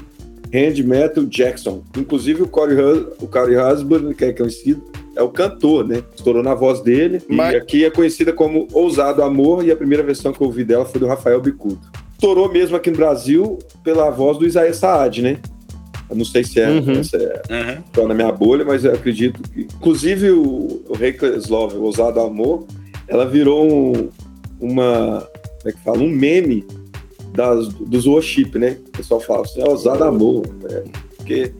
[0.54, 1.82] Randy Metal Jackson.
[1.96, 2.76] Inclusive, o Corey,
[3.20, 4.82] o Corey Husband, que é conhecido,
[5.16, 6.02] é o cantor, né?
[6.16, 7.20] Estourou na voz dele.
[7.28, 10.62] Mas- E aqui é conhecida como Ousado Amor, e a primeira versão que eu ouvi
[10.64, 11.80] dela foi do Rafael Bicudo.
[12.18, 15.38] Estourou mesmo aqui no Brasil pela voz do Isaías Saad, né?
[16.10, 17.04] Eu não sei se é, Uhum.
[17.04, 19.60] se é só na minha bolha, mas eu acredito que.
[19.76, 22.66] Inclusive, o, o Reckless Love, o Ousado Amor,
[23.06, 24.08] ela virou um-
[24.60, 25.28] uma.
[25.62, 25.98] Como é que fala?
[25.98, 26.66] Um meme
[27.34, 28.78] das, dos worship, né?
[28.88, 30.44] O pessoal fala assim, é Ousado Amor.
[30.62, 30.82] né?
[31.18, 31.52] Porque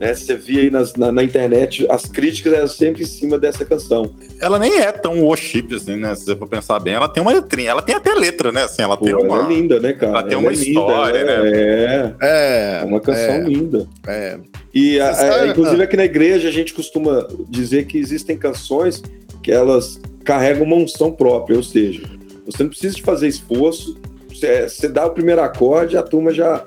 [0.00, 3.64] né, você via aí nas- na, na internet, as críticas eram sempre em cima dessa
[3.64, 4.10] canção.
[4.40, 6.14] Ela nem é tão worship, assim, né?
[6.14, 8.62] Se você for pensar bem, ela tem uma letrinha, ela tem até letra, né?
[8.64, 9.44] Assim, ela Pô, tem ela uma.
[9.44, 10.12] é linda, né, cara?
[10.12, 11.50] ela tem Ela uma é linda, história, ela né?
[11.52, 12.80] É, É.
[12.82, 13.86] é uma canção é, linda.
[14.06, 14.38] é.
[14.74, 18.36] E, a- Você a- sabe- inclusive, aqui na igreja, a gente costuma dizer que existem
[18.36, 19.02] canções
[19.42, 22.02] que elas carregam uma unção própria, ou seja,
[22.46, 23.96] você não precisa de fazer esforço,
[24.28, 26.64] você, você dá o primeiro acorde, a turma já.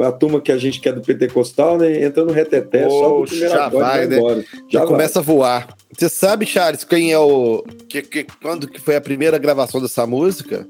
[0.00, 2.02] A turma que a gente quer do pentecostal, né?
[2.02, 4.16] Entra no reteté, só Poxa, primeiro já vai, né?
[4.16, 4.44] embora.
[4.70, 4.88] Já vai.
[4.88, 5.76] começa a voar.
[5.96, 7.62] Você sabe, Charles, quem é o.
[7.88, 10.66] Que, que- quando que foi a primeira gravação dessa música?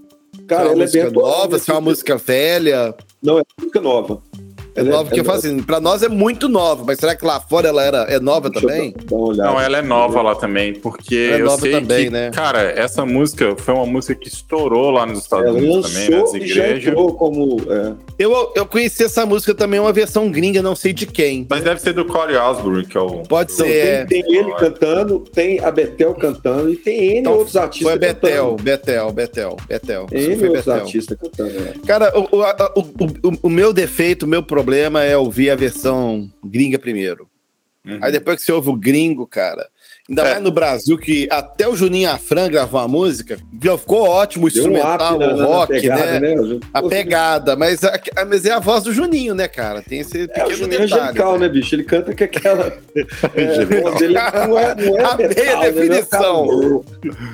[0.48, 1.58] Cara, é uma ela é bem música atual, nova, né?
[1.58, 2.94] se é uma música velha.
[3.22, 4.22] Não, é música nova.
[4.74, 7.14] É é- nova, porque eu ela- falo assim, pra nós é muito nova, mas será
[7.14, 8.94] que lá fora ela era, é nova Deixa eu também?
[9.36, 12.30] Não, ela é nova lá também, porque Ela é eu nova sei também, que, né?
[12.32, 16.34] cara, essa música foi uma música que estourou lá nos Estados Ela Unidos também, nas
[16.34, 16.94] igrejas.
[16.94, 17.56] como.
[17.70, 21.46] é, Eu, eu conheci essa música também, uma versão gringa, não sei de quem.
[21.50, 23.22] Mas deve ser do Corey Osborne, que é o.
[23.24, 23.66] Pode ser.
[23.68, 24.04] é.
[24.06, 27.98] tem, tem ele cantando, tem a Betel cantando e tem N Então, outros artistas Foi
[27.98, 28.62] Betel, cantando.
[28.62, 30.06] Betel, Betel, Betel.
[30.10, 30.80] N foi outros Betel.
[30.82, 31.50] artistas cantando.
[31.58, 31.86] é.
[31.86, 34.61] Cara, o, o, o- o meu defeito, o meu problema
[35.04, 37.28] é ouvir a versão gringa primeiro.
[37.84, 37.98] Uhum.
[38.00, 39.66] Aí depois que você ouve o gringo, cara,
[40.08, 40.30] ainda É.
[40.34, 44.50] mais no Brasil, que até o Juninho Afran gravou uma música, viu, ficou ótimo o
[44.50, 46.34] Deu um instrumental, na, o rock, pegada, né?
[46.36, 46.60] né?
[46.72, 49.82] A pegada, mas, a- a- mas é a voz do Juninho, né, cara?
[49.82, 51.02] Tem esse É, o pequeno Juninho é detalhe.
[51.02, 51.74] angelical, né, bicho?
[51.74, 52.72] Ele canta com aquela.
[53.34, 55.70] É, a voz dele não é, não é a metal, né?
[55.72, 56.46] definição.
[56.46, 56.82] Não é, um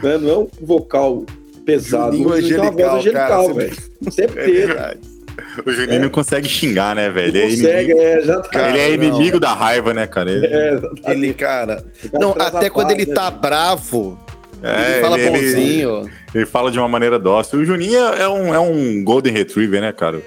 [0.03, 0.19] né?
[0.19, 1.27] Não é um vocal
[1.67, 2.17] pesado.
[2.17, 4.13] Juninho O Juninho tem uma voz angelical, angelical, cara, velho.
[4.13, 4.67] Sempre É teve.
[4.67, 5.18] verdade.
[5.65, 7.29] O Juninho não consegue xingar, né, velho?
[7.29, 8.49] Ele é Consegue, inimigo, é, já tá.
[8.49, 9.05] Cara, ele é não.
[9.17, 10.31] inimigo da raiva, né, cara?
[10.31, 10.79] Ele, É.
[11.09, 11.77] Ele, cara.
[11.77, 11.85] Cara
[12.21, 13.15] Não, até quando paz, ele né?
[13.15, 14.19] tá bravo,
[14.63, 16.11] é, ele fala ele- bonzinho.
[16.35, 17.59] Ele fala de uma maneira dócil.
[17.61, 20.21] O Juninho é um, é um Golden Retriever, né, cara?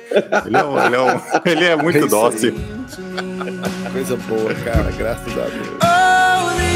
[0.46, 2.08] Ele é, um- ele é um- ele é muito É aí.
[2.10, 2.56] dócil.
[3.94, 5.68] Coisa boa, cara, graças a Deus.
[5.84, 6.72] Oh, the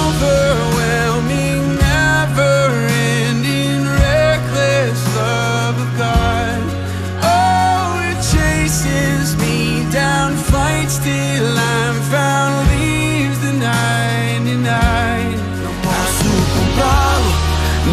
[0.00, 6.43] overwhelming, never-ending, reckless love of God.
[10.84, 15.36] Down, fights till I'm found, leaves the 99.
[15.62, 17.32] Não posso comprá-lo,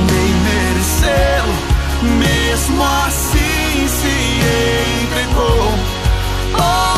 [0.08, 1.56] nem merecê-lo,
[2.20, 4.16] mesmo assim se
[5.04, 5.66] entregou.
[6.54, 6.91] Oh,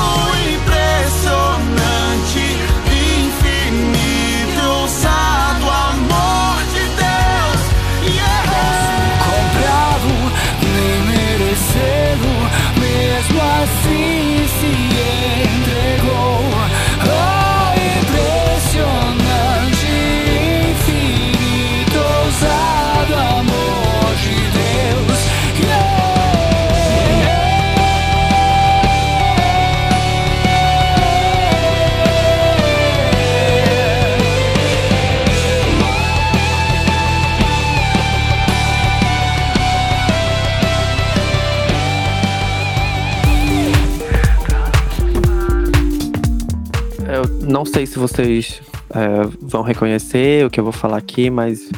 [47.53, 51.69] não sei se vocês é, vão reconhecer o que eu vou falar aqui, mas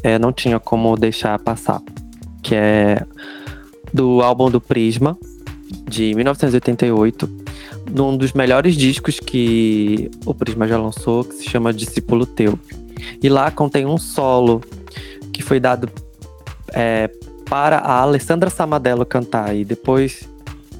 [0.00, 1.82] é, não tinha como deixar passar.
[2.40, 3.04] Que é
[3.92, 5.18] do álbum do Prisma,
[5.88, 7.28] de 1988,
[7.90, 12.56] num dos melhores discos que o Prisma já lançou, que se chama Discípulo Teu.
[13.20, 14.62] E lá contém um solo
[15.32, 15.90] que foi dado
[16.72, 17.10] é,
[17.50, 19.56] para a Alessandra Samadello cantar.
[19.56, 20.28] E depois,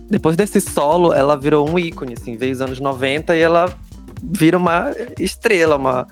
[0.08, 3.76] depois desse solo, ela virou um ícone, assim, veio os anos 90 e ela
[4.22, 6.06] vira uma estrela, uma,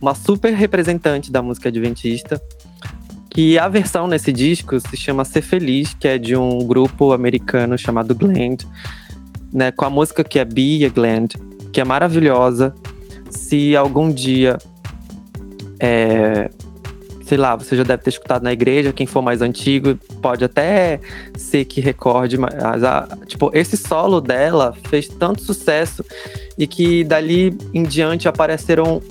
[0.00, 2.40] uma super representante da música adventista.
[3.30, 7.76] Que a versão nesse disco se chama Ser Feliz, que é de um grupo americano
[7.76, 8.64] chamado Glend,
[9.52, 11.34] né, com a música que é Be a Glend,
[11.72, 12.72] que é maravilhosa.
[13.30, 14.56] Se algum dia
[15.80, 16.48] é,
[17.24, 21.00] sei lá, você já deve ter escutado na igreja, quem for mais antigo pode até
[21.36, 26.04] ser que recorde, mas a- tipo, esse solo dela fez tanto sucesso
[26.58, 29.02] e que dali em diante apareceram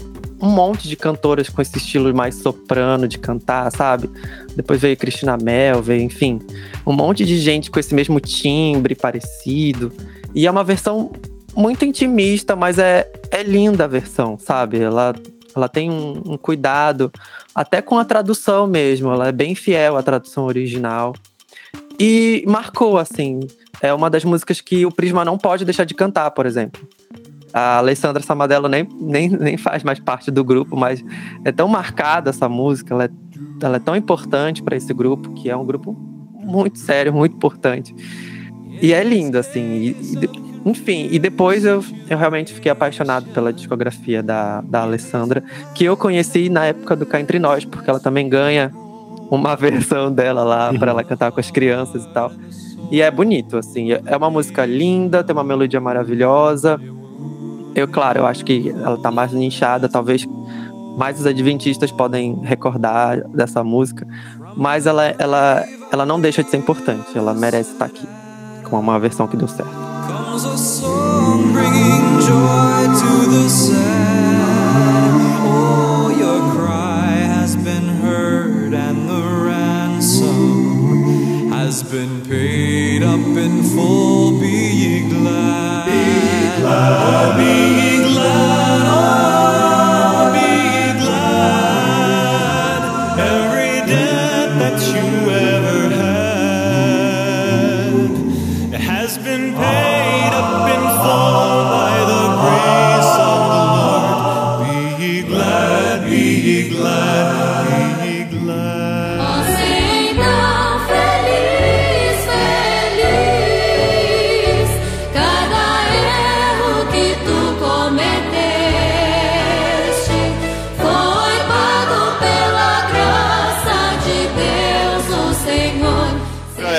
[0.44, 4.10] um monte de cantoras com esse estilo mais soprano de cantar, sabe?
[4.56, 6.42] Depois veio Cristina Mel, veio, enfim,
[6.86, 9.92] um monte de gente com esse mesmo timbre parecido.
[10.36, 11.14] E é uma versão
[11.56, 14.80] muito intimista, mas é, é linda a versão, sabe?
[14.80, 15.16] Ela,
[15.56, 17.10] ela tem um, um cuidado,
[17.56, 21.14] até com a tradução mesmo, ela é bem fiel à tradução original.
[21.98, 23.40] E marcou, assim,
[23.82, 26.86] é uma das músicas que o Prisma não pode deixar de cantar, por exemplo.
[27.54, 31.04] A Alessandra Samadello nem, nem, nem faz mais parte do grupo, mas
[31.46, 33.10] é tão marcada essa música, ela é,
[33.62, 35.96] ela é tão importante para esse grupo, que é um grupo
[36.40, 37.96] muito sério, muito importante.
[38.82, 39.62] E é lindo, assim.
[39.62, 45.44] e- e enfim, e depois eu, eu realmente fiquei apaixonado pela discografia da, da Alessandra,
[45.76, 48.72] que eu conheci na época do Cá Entre Nós, porque ela também ganha
[49.30, 52.32] uma versão dela lá para ela cantar com as crianças e tal.
[52.90, 53.90] E é bonito, assim.
[53.92, 56.80] É uma música linda, tem uma melodia maravilhosa.
[57.76, 60.28] Eu, claro, eu acho que ela tá mais nichada, talvez
[60.98, 64.08] mais os adventistas podem recordar dessa música,
[64.56, 68.08] mas ela, ela, ela não deixa de ser importante, ela merece estar aqui,
[68.64, 69.74] com uma versão que deu certo.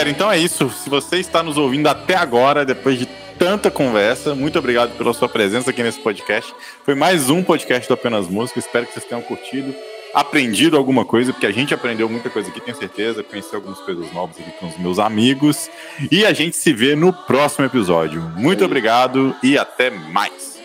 [0.04, 0.68] Galera, então é isso.
[0.68, 3.06] Se você está nos ouvindo até agora, depois de
[3.38, 6.54] tanta conversa, muito obrigado pela sua presença aqui nesse podcast.
[6.84, 8.58] Foi mais um podcast do Apenas Música.
[8.58, 9.74] Espero que vocês tenham curtido,
[10.12, 13.22] aprendido alguma coisa, porque a gente aprendeu muita coisa aqui, tenho certeza.
[13.22, 15.70] Conheci algumas coisas novas aqui com os meus amigos.
[16.10, 18.20] E a gente se vê no próximo episódio.
[18.36, 20.60] Muito obrigado e até mais.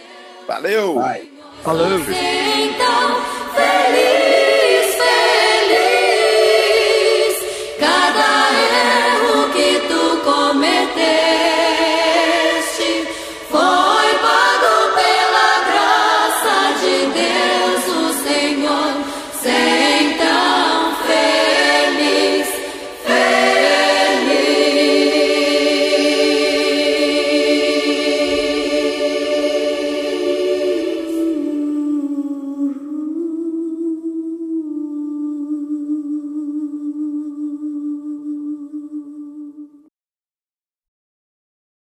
[0.46, 0.96] Valeu!
[0.96, 1.30] Vai.
[1.64, 1.98] Falou!
[1.98, 3.22] Então
[3.56, 4.39] feliz.